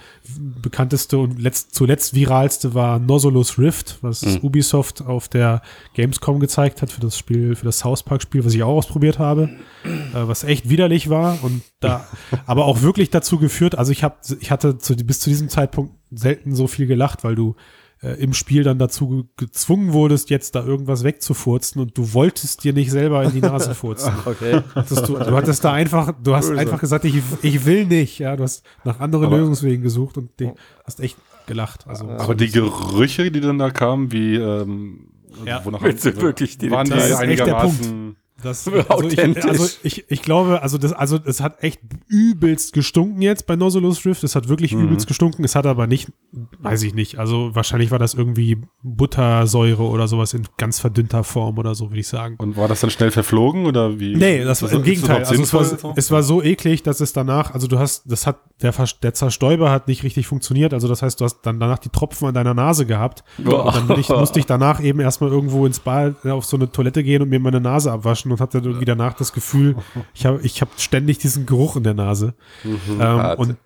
[0.62, 5.62] bekannteste und letzt, zuletzt viralste war Nosolus Rift, was Ubisoft auf der
[5.94, 9.20] Gamescom gezeigt hat für das Spiel, für das South Park Spiel, was ich auch ausprobiert
[9.20, 9.50] habe,
[9.84, 12.08] äh, was echt widerlich war und da
[12.46, 15.94] aber auch wirklich dazu geführt, also ich habe ich hatte zu, bis zu diesem Zeitpunkt
[16.12, 17.56] selten so viel gelacht, weil du
[18.02, 22.64] äh, im Spiel dann dazu ge- gezwungen wurdest, jetzt da irgendwas wegzufurzen und du wolltest
[22.64, 24.14] dir nicht selber in die Nase furzen.
[24.26, 24.62] Okay.
[24.76, 26.60] Hattest du, du hattest da einfach, du hast Böse.
[26.62, 28.20] einfach gesagt, ich, ich will nicht.
[28.20, 30.52] Ja, du hast nach anderen Aber- Lösungswegen gesucht und die,
[30.86, 31.88] hast echt gelacht.
[31.88, 35.08] Also, Aber die Gerüche, die dann da kamen, wie ähm,
[35.46, 35.64] Ja.
[35.64, 40.92] wonach wirklich die waren die einigermaßen das, also, ich, also ich, ich glaube, also das,
[40.94, 44.24] also es hat echt übelst gestunken jetzt bei Nozzolus Rift.
[44.24, 44.84] Es hat wirklich Mhm.
[44.86, 45.44] übelst gestunken.
[45.46, 46.12] Es hat aber nicht,
[46.60, 47.18] weiß ich nicht.
[47.18, 52.00] Also wahrscheinlich war das irgendwie Buttersäure oder sowas in ganz verdünnter Form oder so, würde
[52.00, 52.36] ich sagen.
[52.38, 54.16] Und war das dann schnell verflogen oder wie?
[54.16, 55.24] Nee, das war Ist im Gegenteil.
[55.24, 58.40] Also es war, es war so eklig, dass es danach, also du hast, das hat,
[58.62, 60.74] der, der Zerstäuber hat nicht richtig funktioniert.
[60.74, 63.24] Also das heißt, du hast dann danach die Tropfen an deiner Nase gehabt.
[63.38, 63.76] Boah.
[63.76, 67.04] Und dann ich, musste ich danach eben erstmal irgendwo ins Bad auf so eine Toilette
[67.04, 69.76] gehen und mir meine Nase abwaschen und hatte dann irgendwie danach das Gefühl,
[70.14, 72.34] ich habe ich hab ständig diesen Geruch in der Nase.
[72.64, 73.40] ähm, Hart.
[73.40, 73.58] und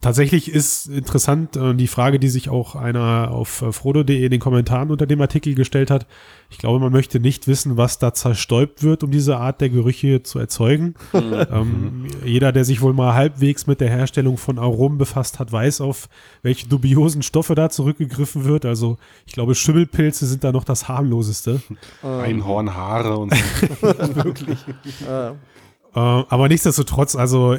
[0.00, 4.40] tatsächlich ist interessant äh, die Frage, die sich auch einer auf äh, frodo.de in den
[4.40, 6.06] Kommentaren unter dem Artikel gestellt hat.
[6.50, 10.22] Ich glaube, man möchte nicht wissen, was da zerstäubt wird, um diese Art der Gerüche
[10.22, 10.94] zu erzeugen.
[11.14, 15.80] ähm, jeder, der sich wohl mal halbwegs mit der Herstellung von Aromen befasst hat, weiß,
[15.80, 16.08] auf
[16.42, 18.64] welche dubiosen Stoffe da zurückgegriffen wird.
[18.64, 21.62] Also ich glaube, Schimmelpilze sind da noch das harmloseste.
[22.02, 23.89] Einhornhaare und so.
[23.90, 25.32] Äh,
[25.92, 27.56] Äh, aber nichtsdestotrotz, also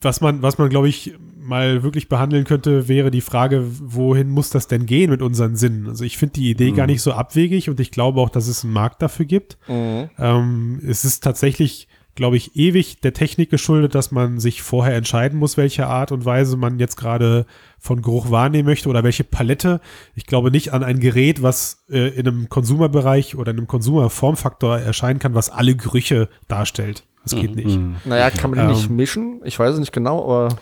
[0.00, 4.50] was man, was man, glaube ich, mal wirklich behandeln könnte, wäre die Frage, wohin muss
[4.50, 5.88] das denn gehen mit unseren Sinnen?
[5.88, 8.64] Also ich finde die Idee gar nicht so abwegig und ich glaube auch, dass es
[8.64, 9.56] einen Markt dafür gibt.
[9.68, 10.10] mhm.
[10.18, 11.88] Ähm, es ist tatsächlich
[12.18, 16.24] glaube ich, ewig der Technik geschuldet, dass man sich vorher entscheiden muss, welche Art und
[16.24, 17.46] Weise man jetzt gerade
[17.78, 19.80] von Geruch wahrnehmen möchte oder welche Palette.
[20.16, 24.80] Ich glaube nicht an ein Gerät, was äh, in einem Konsumerbereich oder in einem Konsumerformfaktor
[24.80, 27.04] erscheinen kann, was alle Gerüche darstellt.
[27.22, 27.78] Das geht nicht.
[28.04, 28.72] Naja, kann man die Ähm.
[28.72, 29.40] nicht mischen?
[29.44, 30.56] Ich weiß es nicht genau, aber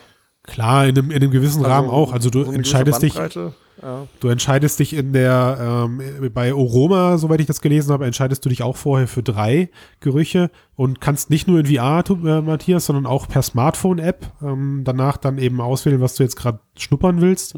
[0.47, 2.13] Klar, in einem, in einem gewissen Rahmen auch.
[2.13, 3.15] Also du so entscheidest dich,
[3.83, 4.07] Ja.
[4.21, 6.01] du entscheidest dich in der, ähm,
[6.33, 9.69] bei Aroma, soweit ich das gelesen habe, entscheidest du dich auch vorher für drei
[10.01, 14.83] Gerüche und kannst nicht nur in VR, tu- äh, Matthias, sondern auch per Smartphone-App ähm,
[14.85, 17.55] danach dann eben auswählen, was du jetzt gerade schnuppern willst.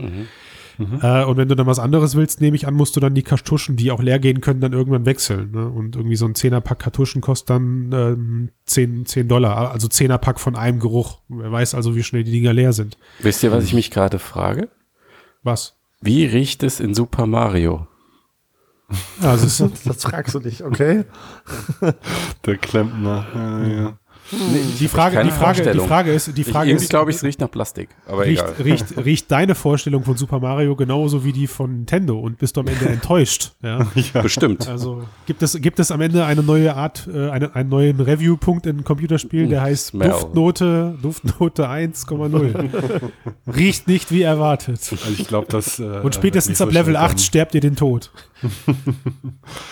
[0.78, 3.22] Äh, und wenn du dann was anderes willst, nehme ich an, musst du dann die
[3.22, 5.50] Kartuschen, die auch leer gehen können, dann irgendwann wechseln.
[5.50, 5.68] Ne?
[5.68, 10.56] Und irgendwie so ein Zehnerpack Kartuschen kostet dann ähm, 10, 10 Dollar, also Zehnerpack von
[10.56, 11.20] einem Geruch.
[11.28, 12.96] Wer weiß also, wie schnell die Dinger leer sind.
[13.18, 14.68] Wisst ihr, was ich mich gerade frage?
[15.42, 15.76] Was?
[16.00, 17.78] Wie riecht es in Super Mario?
[17.78, 17.86] Du?
[19.84, 21.04] Das fragst du dich, okay?
[22.46, 23.26] Der Klempner.
[23.34, 23.98] Ja, ja.
[24.30, 25.78] Die Frage, die Frage, die.
[25.78, 27.88] Frage ist, die Ich, Frage irgendwie ist, glaube ich, es riecht nach Plastik.
[28.06, 28.54] Aber egal.
[28.58, 32.56] riecht, riecht, riecht deine Vorstellung von Super Mario genauso wie die von Nintendo und bist
[32.56, 33.52] du am Ende enttäuscht?
[33.62, 33.86] Ja.
[34.22, 34.68] Bestimmt.
[34.68, 38.66] Also gibt es, gibt es am Ende eine neue Art, äh, eine, einen neuen Review-Punkt
[38.66, 40.10] in Computerspielen, der heißt Smell.
[40.10, 43.10] Duftnote, Duftnote 1,0.
[43.46, 44.80] Riecht nicht wie erwartet.
[44.90, 45.78] Also ich glaube, dass.
[45.80, 47.18] Äh, Und spätestens ab Level schnell 8 kommen.
[47.18, 48.10] sterbt ihr den Tod.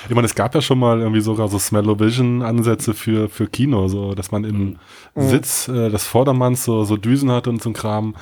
[0.08, 4.14] Ich meine, es gab ja schon mal irgendwie sogar so Smell-O-Vision-Ansätze für, für Kino, so
[4.14, 4.78] dass man im
[5.14, 8.14] Sitz äh, des Vordermanns so, so Düsen hat und so ein Kram.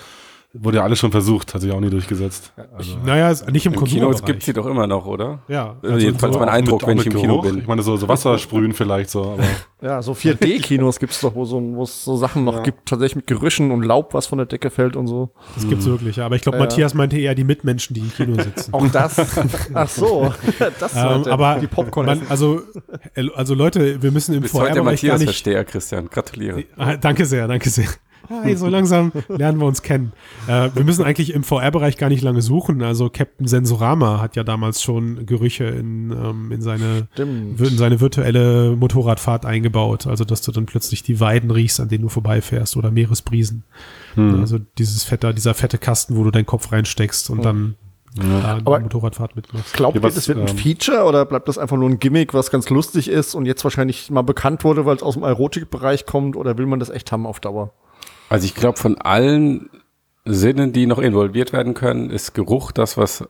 [0.57, 2.53] Wurde ja alles schon versucht, hat sich auch nie durchgesetzt.
[2.77, 4.25] Also, Naja, nicht im, Im Kino Konsumerbereich.
[4.25, 5.41] gibt es sie doch immer noch, oder?
[5.49, 7.51] Ja, Also jedenfalls so- mein Eindruck, mit- wenn ich im Kino Geruch.
[7.53, 7.59] bin.
[7.59, 9.43] Ich meine, so, so Wasser sprühen vielleicht so, aber
[9.83, 13.73] Ja, so 4D-Kinos gibt's doch, wo so, es so Sachen noch gibt, tatsächlich mit Gerüchen
[13.73, 15.31] und Laub, was von der Decke fällt und so.
[15.57, 16.27] Das gibt's wirklich, ja.
[16.27, 16.69] Aber ich glaube, Ja, ja.
[16.71, 18.73] Matthias meinte eher die Mitmenschen, die im Kino sitzen.
[18.73, 19.17] Auch das.
[19.75, 20.33] Ach so.
[20.79, 21.33] Das Ähm, er.
[21.33, 22.07] aber die Popcorn.
[22.07, 22.63] man, also,
[23.35, 25.27] also Leute, wir müssen im Bis heute der VR-Bereich gar nicht.
[25.27, 26.09] Matthias-Versteher, Christian.
[26.09, 26.65] Gratuliere.
[26.77, 27.89] Ah, danke sehr, danke sehr.
[28.31, 30.13] Hi, so langsam lernen wir uns kennen.
[30.47, 32.83] Äh, wir müssen eigentlich im VR-Bereich gar nicht lange suchen.
[32.83, 37.61] Also Captain Sensorama hat ja damals schon Gerüche in, ähm, in, seine, Stimmt.
[37.61, 40.07] in seine virtuelle Motorradfahrt eingebaut.
[40.07, 43.65] Also dass du dann plötzlich die Weiden riechst, an denen du vorbeifährst oder Meeresbrisen.
[44.17, 47.75] Also dieses fette, dieser fette Kasten, wo du deinen Kopf reinsteckst und dann
[48.15, 49.75] da Aber- eine Motorradfahrt mitmachst.
[49.75, 52.33] Glaubt Ja, ihr, das wird ein ähm, Feature oder bleibt das einfach nur ein Gimmick,
[52.33, 56.07] was ganz lustig ist und jetzt wahrscheinlich mal bekannt wurde, weil es aus dem Erotikbereich
[56.07, 57.73] kommt oder will man das echt haben auf Dauer?
[58.29, 59.71] Also ich glaube, von allen
[60.25, 63.29] Sinnen, die noch involviert werden können, ist Geruch das, was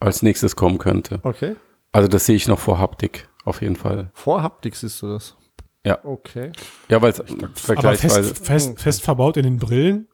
[0.00, 1.20] als nächstes kommen könnte.
[1.22, 1.56] Okay.
[1.92, 4.10] Also das sehe ich noch vor Haptik, auf jeden Fall.
[4.14, 5.36] Vor Haptik siehst du das.
[5.84, 5.98] Ja.
[6.04, 6.52] Okay.
[6.88, 8.34] Ja, weil es Aber vergleichsweise.
[8.34, 10.08] fest, fest, fest verbaut in den Brillen?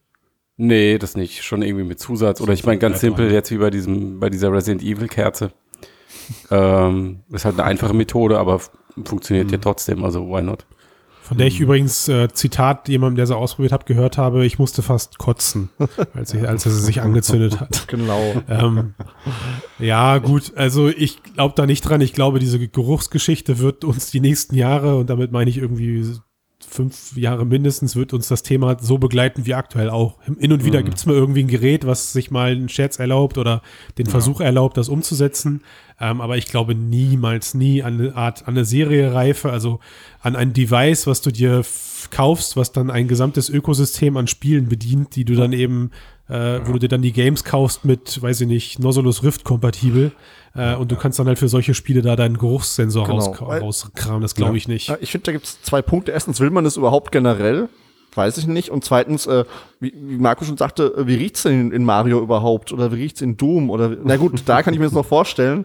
[0.56, 1.44] Nee, das nicht.
[1.44, 2.40] Schon irgendwie mit Zusatz.
[2.40, 5.52] Oder ich meine ganz simpel, jetzt wie bei diesem, bei dieser Resident Evil Kerze.
[6.50, 8.60] ähm, ist halt eine einfache Methode, aber
[9.04, 10.66] funktioniert ja trotzdem, also why not?
[11.28, 14.80] Von der ich übrigens, äh, Zitat, jemandem, der sie ausprobiert hat, gehört habe, ich musste
[14.80, 15.68] fast kotzen,
[16.14, 17.86] als, ich, als er sie sich angezündet hat.
[17.86, 18.32] Genau.
[18.48, 18.94] Ähm,
[19.78, 22.00] ja, gut, also ich glaube da nicht dran.
[22.00, 26.14] Ich glaube, diese Geruchsgeschichte wird uns die nächsten Jahre, und damit meine ich irgendwie
[26.66, 30.18] fünf Jahre mindestens, wird uns das Thema so begleiten wie aktuell auch.
[30.22, 33.60] Hin und wieder gibt's mal irgendwie ein Gerät, was sich mal einen Scherz erlaubt oder
[33.98, 35.62] den Versuch erlaubt, das umzusetzen.
[36.00, 39.80] Ähm, aber ich glaube niemals, nie an eine Art, an eine Seriereife, also
[40.20, 41.64] an ein Device, was du dir
[42.10, 45.90] kaufst, was dann ein gesamtes Ökosystem an Spielen bedient, die du dann eben,
[46.28, 50.12] äh, wo du dir dann die Games kaufst mit, weiß ich nicht, Nozzolus Rift kompatibel.
[50.54, 54.22] Äh, und du kannst dann halt für solche Spiele da deinen Geruchssensor Genau, raus, rauskramen.
[54.22, 54.92] Das glaube ich nicht.
[55.00, 56.12] Ich finde, da gibt's zwei Punkte.
[56.12, 57.68] Erstens, will man das überhaupt generell?
[58.18, 58.70] Weiß ich nicht.
[58.70, 59.44] Und zweitens, äh,
[59.78, 62.72] wie, wie Marco schon sagte, äh, wie riecht's denn in, in Mario überhaupt?
[62.72, 63.70] Oder wie riecht's in Doom?
[63.70, 65.64] Oder na gut, da kann ich mir das noch vorstellen.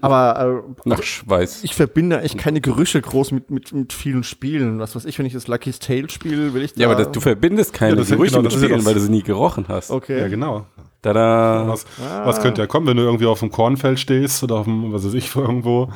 [0.00, 1.62] Aber äh, Nach Schweiß.
[1.62, 4.78] ich verbinde echt keine Gerüche groß mit, mit, mit vielen Spielen.
[4.78, 7.12] Was weiß ich, wenn ich das Lucky's Tale spiele, will ich da Ja, aber das,
[7.12, 9.90] du verbindest keine Ja, Gerüche genau, mit ja Spielen, weil du sie nie gerochen hast.
[9.90, 10.18] Okay.
[10.20, 10.64] ja, genau.
[11.02, 11.66] Tada.
[11.66, 14.92] Was, was könnte ja kommen, wenn du irgendwie auf dem Kornfeld stehst oder auf dem,
[14.92, 15.88] was weiß ich, irgendwo,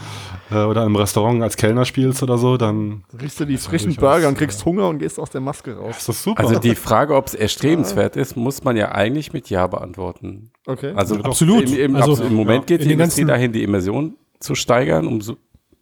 [0.50, 3.94] äh, oder im Restaurant als Kellner spielst oder so, dann Riechst du die ist frischen
[3.94, 5.98] Burger und kriegst Hunger und gehst aus der Maske raus.
[5.98, 6.42] ist das super.
[6.42, 10.50] Also die Frage, ob es erstrebenswert ist, muss man ja eigentlich mit Ja beantworten.
[10.66, 10.92] Okay.
[10.94, 11.70] Also Absolut.
[11.70, 15.07] Im, im, Also, im Moment geht in die Industrie dahin, die Immersion zu steigern.
[15.07, 15.36] Umso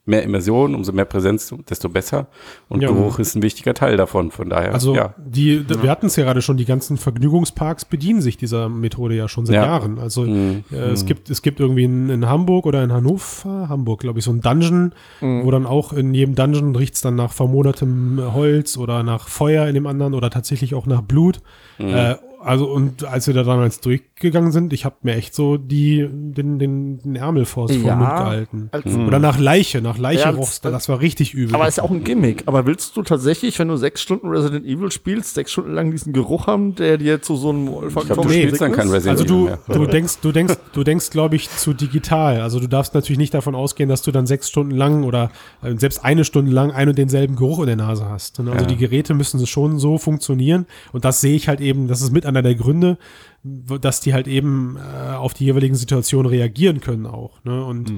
[0.05, 2.27] mehr Immersion, umso mehr Präsenz, desto besser.
[2.69, 2.89] Und Ja.
[2.89, 4.33] Geruch ist ein wichtiger Teil davon.
[4.33, 5.15] Von daher, Also ja.
[5.17, 9.29] die, wir hatten es ja gerade schon, die ganzen Vergnügungsparks bedienen sich dieser Methode ja
[9.29, 9.65] schon seit Ja.
[9.67, 10.01] Jahren.
[10.01, 10.65] Also Mhm.
[10.73, 14.25] äh, es gibt es gibt irgendwie in, in Hamburg oder in Hannover, Hamburg, glaube ich,
[14.25, 19.03] so ein Dungeon, wo dann auch in jedem Dungeon riecht's dann nach vermodertem Holz oder
[19.05, 21.41] nach Feuer in dem anderen oder tatsächlich auch nach Blut.
[21.79, 25.59] Äh, also und als wir da damals durch, gegangen sind, ich habe mir echt so
[25.59, 28.69] die, den, den, den Ärmel vor, Ja, den Mund gehalten.
[28.73, 31.55] als- Oder nach Leiche, nach Leiche Ja, rochst du, das- war richtig übel.
[31.55, 32.45] Aber ist auch ein Gimmick.
[32.47, 36.15] Aber willst du tatsächlich, wenn du sechs Stunden Resident Evil spielst, sechs Stunden lang diesen
[36.15, 39.59] Geruch haben, der dir zu so einem du Nee, dann kein Resident Also du, mehr.
[39.69, 42.41] du denkst, du denkst, du denkst, glaube ich, zu digital.
[42.41, 45.31] Also du darfst natürlich nicht davon ausgehen, dass du dann sechs Stunden lang oder
[45.63, 48.39] äh, selbst eine Stunde lang ein und denselben Geruch in der Nase hast.
[48.41, 48.67] Und Also Ja.
[48.67, 50.67] die Geräte müssen schon so funktionieren.
[50.93, 52.99] Und das sehe ich halt eben, das ist mit einer der Gründe,
[53.45, 57.43] dass die halt eben äh, auf die jeweiligen Situationen reagieren können auch.
[57.45, 57.65] Ne?
[57.65, 57.93] Und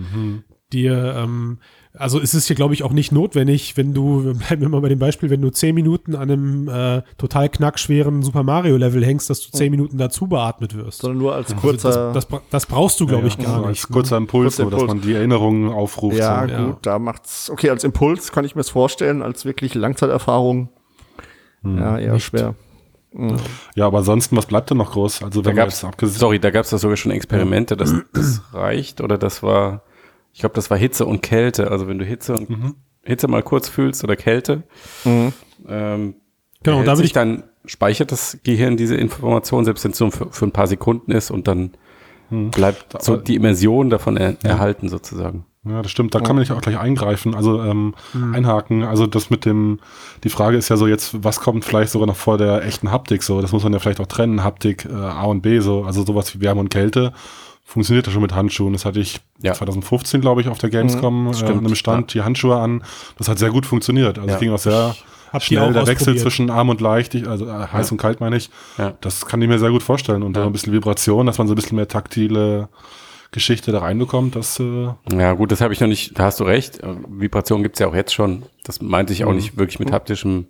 [0.72, 1.58] dir, ähm,
[1.92, 4.88] also es ist hier, glaube ich, auch nicht notwendig, wenn du, bleiben wir mal bei
[4.88, 9.42] dem Beispiel, wenn du zehn Minuten an einem äh, total knackschweren Super Mario-Level hängst, dass
[9.42, 11.02] du zehn Minuten dazu beatmet wirst.
[11.02, 11.90] sondern nur als Also kurzer.
[11.90, 13.68] das, das, bra- das brauchst du, glaube ich, Ja, gar so nicht.
[13.68, 14.94] Als kurzer Impuls, Kurzer so, dass Impuls.
[14.98, 16.16] man die Erinnerungen aufruft.
[16.16, 16.52] ja, so.
[16.52, 16.64] Ja.
[16.66, 17.50] gut, da macht's.
[17.50, 20.70] Okay, als Impuls kann ich mir es vorstellen, als wirklich Langzeiterfahrung.
[21.62, 22.54] ja, eher schwer.
[23.76, 25.22] Ja, aber ansonsten, was bleibt denn noch groß?
[25.22, 25.86] Also Da wenn man gab's,
[26.18, 29.82] sorry, da gab es da sogar schon Experimente, dass das reicht oder das war,
[30.32, 31.70] ich glaube, das war Hitze und Kälte.
[31.70, 32.74] Also wenn du Hitze und Mhm.
[33.04, 34.62] Hitze mal kurz fühlst oder Kälte,
[35.04, 36.14] ähm,
[36.62, 40.10] Genau, da würde sich ich- dann speichert das Gehirn diese Information, selbst wenn es nur
[40.12, 41.72] für, für ein paar Sekunden ist und dann
[42.30, 42.50] Mhm.
[42.50, 45.44] bleibt so die Immersion davon er, erhalten sozusagen.
[45.66, 46.14] Ja, das stimmt.
[46.14, 47.94] Da kann man nicht auch gleich eingreifen, also ähm,
[48.32, 48.82] einhaken.
[48.82, 49.78] Also das mit dem,
[50.22, 53.22] die Frage ist ja so jetzt, was kommt vielleicht sogar noch vor der echten Haptik
[53.22, 53.40] so?
[53.40, 55.84] Das muss man ja vielleicht auch trennen, Haptik, äh, A und B so.
[55.84, 57.12] Also sowas wie Wärme und Kälte
[57.64, 58.74] funktioniert ja schon mit Handschuhen.
[58.74, 59.54] Das hatte ich Ja.
[59.54, 62.82] 2015, glaube ich, auf der Gamescom äh, stimmt, an einem Stand die Handschuhe an.
[63.16, 64.18] Das hat sehr gut funktioniert.
[64.18, 64.34] Also Ja.
[64.34, 64.94] es ging auch sehr
[65.40, 68.50] schnell der Wechsel zwischen arm und leicht, ich- also äh, heiß und kalt meine ich.
[68.76, 68.92] Ja.
[69.00, 70.22] Das kann ich mir sehr gut vorstellen.
[70.22, 72.68] Und dann ein bisschen Vibration, dass man so ein bisschen mehr taktile
[73.34, 76.44] Geschichte da reinbekommt, das äh, Ja, gut, das habe ich noch nicht, da hast du
[76.44, 76.82] recht.
[76.82, 78.44] Äh, Vibration gibt's ja auch jetzt schon.
[78.64, 79.36] Das meinte ich auch Mhm.
[79.36, 80.46] nicht wirklich mit haptischem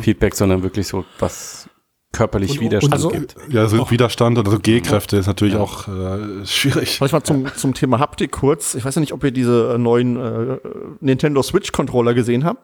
[0.00, 1.68] Feedback, sondern wirklich so, was
[2.12, 3.36] körperlich Und- Widerstand und- also- gibt.
[3.50, 6.96] Ja, so Widerstand oder so G-Kräfte ist natürlich auch äh, schwierig.
[6.96, 8.74] Vielleicht mal zum, zum Thema Haptik kurz.
[8.74, 10.58] Ich weiß ja nicht, ob ihr diese äh, neuen äh,
[11.00, 12.62] Nintendo Switch Controller gesehen habt.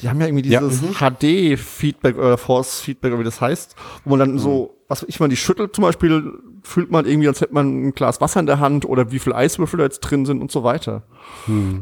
[0.00, 0.60] Die haben ja irgendwie Ja.
[0.60, 5.28] dieses HD-Feedback oder Force-Feedback, oder wie das heißt, wo man dann so, was ich mal,
[5.28, 6.32] die schüttelt zum Beispiel,
[6.62, 9.32] fühlt man irgendwie, als hätte man ein Glas Wasser in der Hand oder wie viel
[9.32, 11.04] Eiswürfel da jetzt drin sind und so weiter.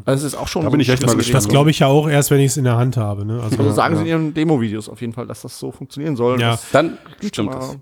[0.05, 1.45] Also es ist auch schon Da so bin ich echt ein mal gespannt.
[1.45, 3.25] Das glaube ich ja auch erst, wenn ich es in der Hand habe.
[3.25, 3.41] Ne?
[3.43, 6.41] Also, Also sagen sie in ihren Demo-Videos auf jeden Fall, dass das so funktionieren soll.
[6.41, 6.53] Ja.
[6.53, 7.77] Das, Dann stimmt das.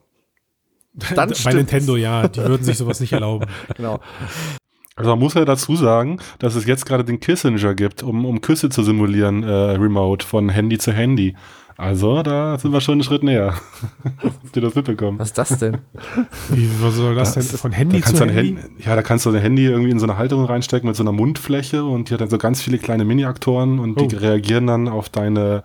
[1.15, 3.47] dann bei stimmt Nintendo, ja, die würden sich sowas nicht erlauben.
[3.77, 4.01] Genau.
[4.97, 8.41] Also man muss ja dazu sagen, dass es jetzt gerade den Kissinger gibt, um, um
[8.41, 11.37] Küsse zu simulieren, äh, remote, von Handy zu Handy.
[11.81, 13.55] Also da sind wir schon einen Schritt näher.
[14.23, 15.19] Habt ihr das mitbekommen?
[15.19, 15.79] Was ist das denn?
[16.51, 17.43] Wie was soll das denn?
[17.43, 18.57] Von Da Handy kannst zu du ein Handy?
[18.61, 21.03] Handy, ja, da kannst du dein Handy irgendwie in so eine Halterung reinstecken mit so
[21.03, 24.19] einer Mundfläche und die hat dann so ganz viele kleine Mini-Aktoren und die Oh.
[24.19, 25.63] reagieren dann auf deine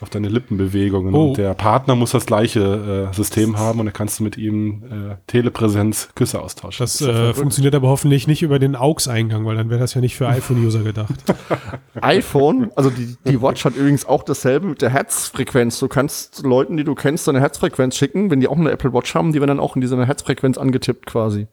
[0.00, 1.14] auf deine Lippenbewegungen.
[1.14, 1.28] Oh.
[1.28, 4.82] Und der Partner muss das gleiche äh, System haben und dann kannst du mit ihm
[4.84, 6.84] äh, Telepräsenz Küsse austauschen.
[6.84, 10.16] Das äh, funktioniert aber hoffentlich nicht über den AUX-Eingang, weil dann wäre das ja nicht
[10.16, 11.14] für iPhone-User gedacht.
[12.00, 15.78] iPhone, also die, die Watch hat übrigens auch dasselbe mit der Herzfrequenz.
[15.78, 19.14] Du kannst Leuten, die du kennst, deine Herzfrequenz schicken, wenn die auch eine Apple Watch
[19.14, 21.46] haben, die werden dann auch in dieser Herzfrequenz angetippt quasi.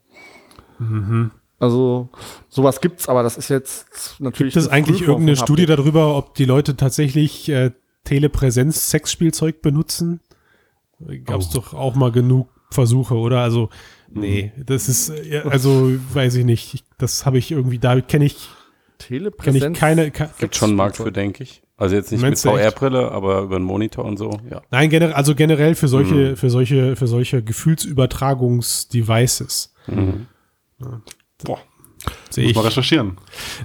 [1.60, 2.10] Also
[2.50, 4.54] sowas gibt's, aber das ist jetzt natürlich.
[4.54, 7.72] Gibt es eigentlich irgendeine Studie darüber, ob die Leute tatsächlich äh,
[8.06, 10.20] Telepräsenz-Sexspielzeug benutzen?
[11.26, 11.56] Gab es Oh.
[11.60, 13.39] doch auch mal genug Versuche, oder?
[13.41, 13.70] Also,
[14.12, 16.74] nee, das ist, ja, also, weiß ich nicht.
[16.74, 18.49] Ich- Das habe ich irgendwie, da kenne ich,
[18.97, 19.76] kenn Telepräsenz?
[19.78, 21.62] ich keine, ke Gibt schon einen Markt für, denke ich.
[21.76, 22.54] Also jetzt nicht Meinst mit?
[22.54, 24.62] VR-Brille, aber über einen Monitor und so, ja.
[24.72, 26.38] Nein, generell, also generell für solche, Mhm.
[26.38, 29.74] für solche, für solche Gefühlsübertragungsdevices.
[31.43, 31.60] Boah,
[32.30, 33.18] Sehe muss mal recherchieren.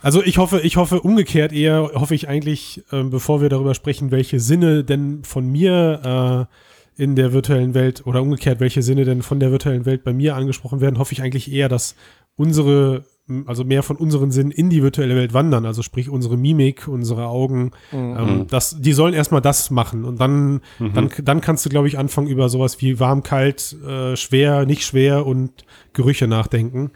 [0.02, 4.10] Also ich hoffe, ich hoffe umgekehrt eher, hoffe ich eigentlich, ähm, bevor wir darüber sprechen,
[4.10, 9.22] welche Sinne denn von mir äh, in der virtuellen Welt oder umgekehrt, welche Sinne denn
[9.22, 11.94] von der virtuellen Welt bei mir angesprochen werden, hoffe ich eigentlich eher, dass
[12.36, 13.04] unsere,
[13.46, 17.28] also mehr von unseren Sinnen in die virtuelle Welt wandern, also sprich unsere Mimik, unsere
[17.28, 20.04] Augen, ähm, das, die sollen erstmal das machen.
[20.04, 24.16] Und dann, dann, dann kannst du, glaube ich, anfangen über sowas wie warm, kalt, äh,
[24.16, 25.52] schwer, nicht schwer und
[25.92, 26.90] Gerüche nachdenken.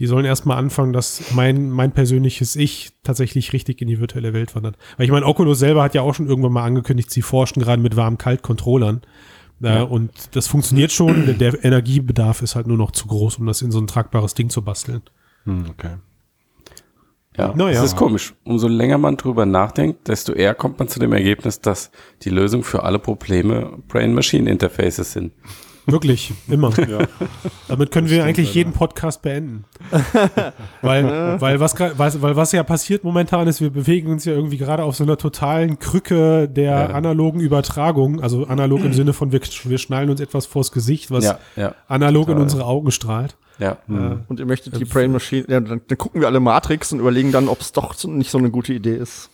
[0.00, 4.56] Die sollen erstmal anfangen, dass mein, mein persönliches Ich tatsächlich richtig in die virtuelle Welt
[4.56, 4.78] wandert.
[4.96, 7.82] Weil ich meine, Oculus selber hat ja auch schon irgendwann mal angekündigt, sie forschen gerade
[7.82, 9.02] mit warm-kalt-Controllern.
[9.62, 11.26] Äh, und das funktioniert schon.
[11.26, 14.32] Der, der Energiebedarf ist halt nur noch zu groß, um das in so ein tragbares
[14.32, 15.02] Ding zu basteln.
[15.44, 15.96] Hm, okay.
[17.36, 17.74] Ja, Na ja.
[17.74, 18.34] das ist komisch.
[18.44, 21.90] Umso länger man drüber nachdenkt, desto eher kommt man zu dem Ergebnis, dass
[22.22, 25.32] die Lösung für alle Probleme Brain-Machine-Interfaces sind.
[25.92, 26.70] Wirklich, immer.
[26.88, 27.06] Ja.
[27.68, 29.64] Damit können wir eigentlich jeden Podcast beenden.
[30.82, 34.56] weil, weil, was, was, weil was ja passiert momentan ist, wir bewegen uns ja irgendwie
[34.56, 36.86] gerade auf so einer totalen Krücke der Ja.
[36.88, 38.20] analogen Übertragung.
[38.20, 41.74] Also analog im Sinne von, wir, wir schnallen uns etwas vors Gesicht, was Ja, ja,
[41.88, 42.42] analog in total.
[42.42, 43.36] unsere Augen strahlt.
[43.58, 43.76] ja.
[44.28, 47.30] Und ihr möchtet die Brain Machine, ja, dann, dann gucken wir alle Matrix und überlegen
[47.32, 49.30] dann, ob es doch so, nicht so eine gute Idee ist.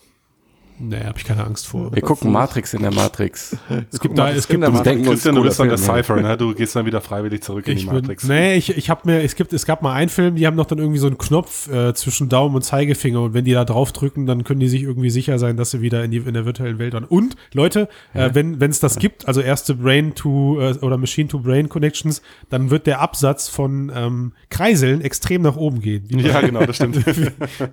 [0.78, 1.94] Nee, habe ich keine Angst vor.
[1.94, 3.56] Wir gucken Matrix in der Matrix.
[3.90, 5.08] Es gibt da, es gibt, uns Matrix.
[5.08, 6.36] Christian, du bist dann der Cypher, ne?
[6.36, 8.24] Du gehst dann wieder freiwillig zurück in die ich bin, Matrix.
[8.24, 10.66] nee, ich, ich habe mir, es gibt, es gab mal einen Film, die haben noch
[10.66, 13.92] dann irgendwie so einen Knopf äh, zwischen Daumen und Zeigefinger und wenn die da drauf
[13.92, 16.44] drücken, dann können die sich irgendwie sicher sein, dass sie wieder in die in der
[16.44, 17.04] virtuellen Welt waren.
[17.04, 21.28] Und Leute, äh, wenn wenn es das gibt, also erste Brain to äh, oder Machine
[21.28, 26.06] to Brain Connections, dann wird der Absatz von ähm, Kreiseln extrem nach oben gehen.
[26.10, 26.98] Ja, genau, das stimmt.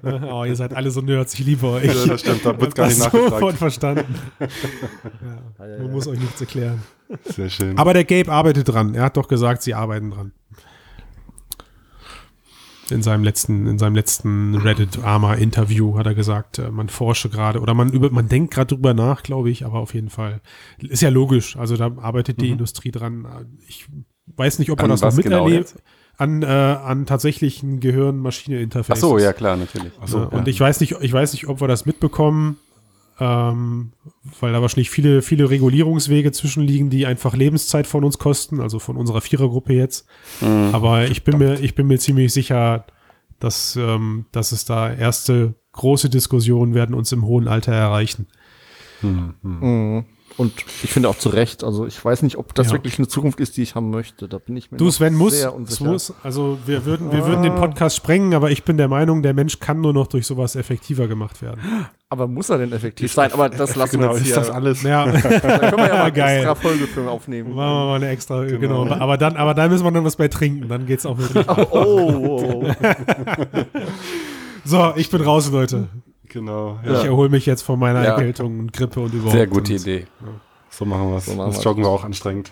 [0.03, 1.85] oh, ihr seid alle so Nerds, ich liebe euch.
[1.85, 4.15] Ja, das stimmt, da wird gar das sofort verstanden.
[4.39, 6.83] ja, man muss euch nichts erklären.
[7.25, 7.77] Sehr schön.
[7.77, 8.95] Aber der Gabe arbeitet dran.
[8.95, 10.31] Er hat doch gesagt, sie arbeiten dran.
[12.89, 17.73] In seinem letzten, in seinem letzten Reddit-Arma-Interview hat er gesagt, äh, man forsche gerade oder
[17.73, 20.41] man über, man denkt gerade drüber nach, glaube ich, aber auf jeden Fall.
[20.79, 21.55] Ist ja logisch.
[21.55, 23.25] Also da arbeitet die Industrie dran.
[23.67, 23.87] Ich
[24.27, 25.71] weiß nicht, ob man An das noch genau miterlebt.
[25.71, 25.83] jetzt?
[26.17, 29.03] an, äh, an tatsächlichen Gehirn-Maschine-Interfaces.
[29.03, 29.91] Ach so, ja klar, natürlich.
[30.05, 30.25] So, ja.
[30.25, 32.57] Und ich weiß nicht, ich weiß nicht, ob wir das mitbekommen,
[33.19, 33.91] ähm,
[34.39, 38.97] weil da wahrscheinlich viele, viele Regulierungswege zwischenliegen, die einfach Lebenszeit von uns kosten, also von
[38.97, 40.07] unserer Vierergruppe jetzt.
[40.41, 40.69] Mhm.
[40.73, 42.85] Aber ich bin mir, ich bin mir ziemlich sicher,
[43.39, 48.27] dass, ähm, dass es da erste große Diskussionen werden uns im hohen Alter erreichen.
[49.01, 50.05] Mhm.
[50.35, 50.51] Und
[50.83, 52.73] ich finde auch zu Recht, also ich weiß nicht, ob das Ja.
[52.73, 54.27] wirklich eine Zukunft ist, die ich haben möchte.
[54.27, 55.85] Da bin ich mir Du, Sven, muss, sehr unsicher.
[55.85, 59.33] muss, also wir würden, wir würden den Podcast sprengen, aber ich bin der Meinung, der
[59.35, 61.61] Mensch kann nur noch durch sowas effektiver gemacht werden.
[62.09, 63.31] Aber muss er denn effektiv sein?
[63.31, 64.35] Aber das lassen genau, wir jetzt ist hier.
[64.37, 64.81] das alles?
[64.83, 66.37] Ja, Da können wir ja mal Geil.
[66.37, 67.49] extra Folge für aufnehmen.
[67.55, 68.87] machen wir mal eine extra, genau.
[68.87, 71.45] Aber dann, aber dann müssen wir dann was bei trinken, dann geht's auch wirklich.
[71.55, 72.71] Oh, oh, oh.
[74.65, 75.87] So, ich bin raus, Leute.
[76.33, 77.03] Genau, Ich ja.
[77.03, 78.11] erhole mich jetzt von meiner Ja.
[78.15, 79.33] Erkältung und Grippe und überhaupt.
[79.33, 80.07] Sehr gute Und Idee.
[80.71, 81.27] So machen wir es.
[81.27, 81.63] So das.
[81.63, 82.51] Joggen war auch anstrengend.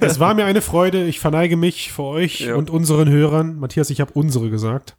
[0.00, 1.04] Es war mir eine Freude.
[1.04, 2.54] Ich verneige mich vor euch Ja.
[2.54, 3.58] und unseren Hörern.
[3.58, 4.96] Matthias, ich habe unsere gesagt.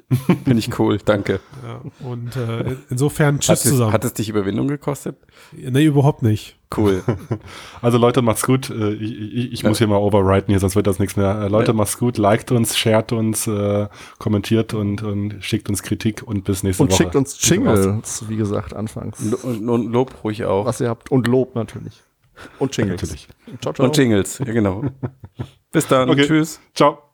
[0.44, 1.40] Finde ich cool, danke.
[1.62, 1.82] Ja.
[2.06, 3.92] Und äh, insofern Hat tschüss es, zusammen.
[3.92, 5.16] hat es dich Überwindung gekostet?
[5.52, 6.56] nee, überhaupt nicht.
[6.74, 7.02] Cool.
[7.82, 8.70] Also Leute, macht's gut.
[8.70, 11.42] Äh, Ich, ich, ich muss hier mal overwriten hier, sonst wird das nichts mehr.
[11.42, 11.76] Äh, Leute, Ja.
[11.76, 12.16] macht's gut.
[12.16, 13.88] Liked uns, shared uns, äh,
[14.18, 17.02] kommentiert und, und schickt uns Kritik und bis nächste Und Woche.
[17.02, 19.20] schickt uns Jingles, wie gesagt, anfangs.
[19.42, 20.64] Und, und Lob ruhig auch.
[20.64, 21.10] Was ihr habt.
[21.10, 22.02] Und Lob natürlich.
[22.58, 23.02] Und Jingles.
[23.02, 23.28] Natürlich.
[23.60, 23.86] Ciao, ciao.
[23.86, 24.84] Und Jingles, ja genau.
[25.70, 26.08] Bis dann.
[26.08, 26.26] Okay.
[26.26, 26.60] Tschüss.
[26.74, 27.11] Ciao.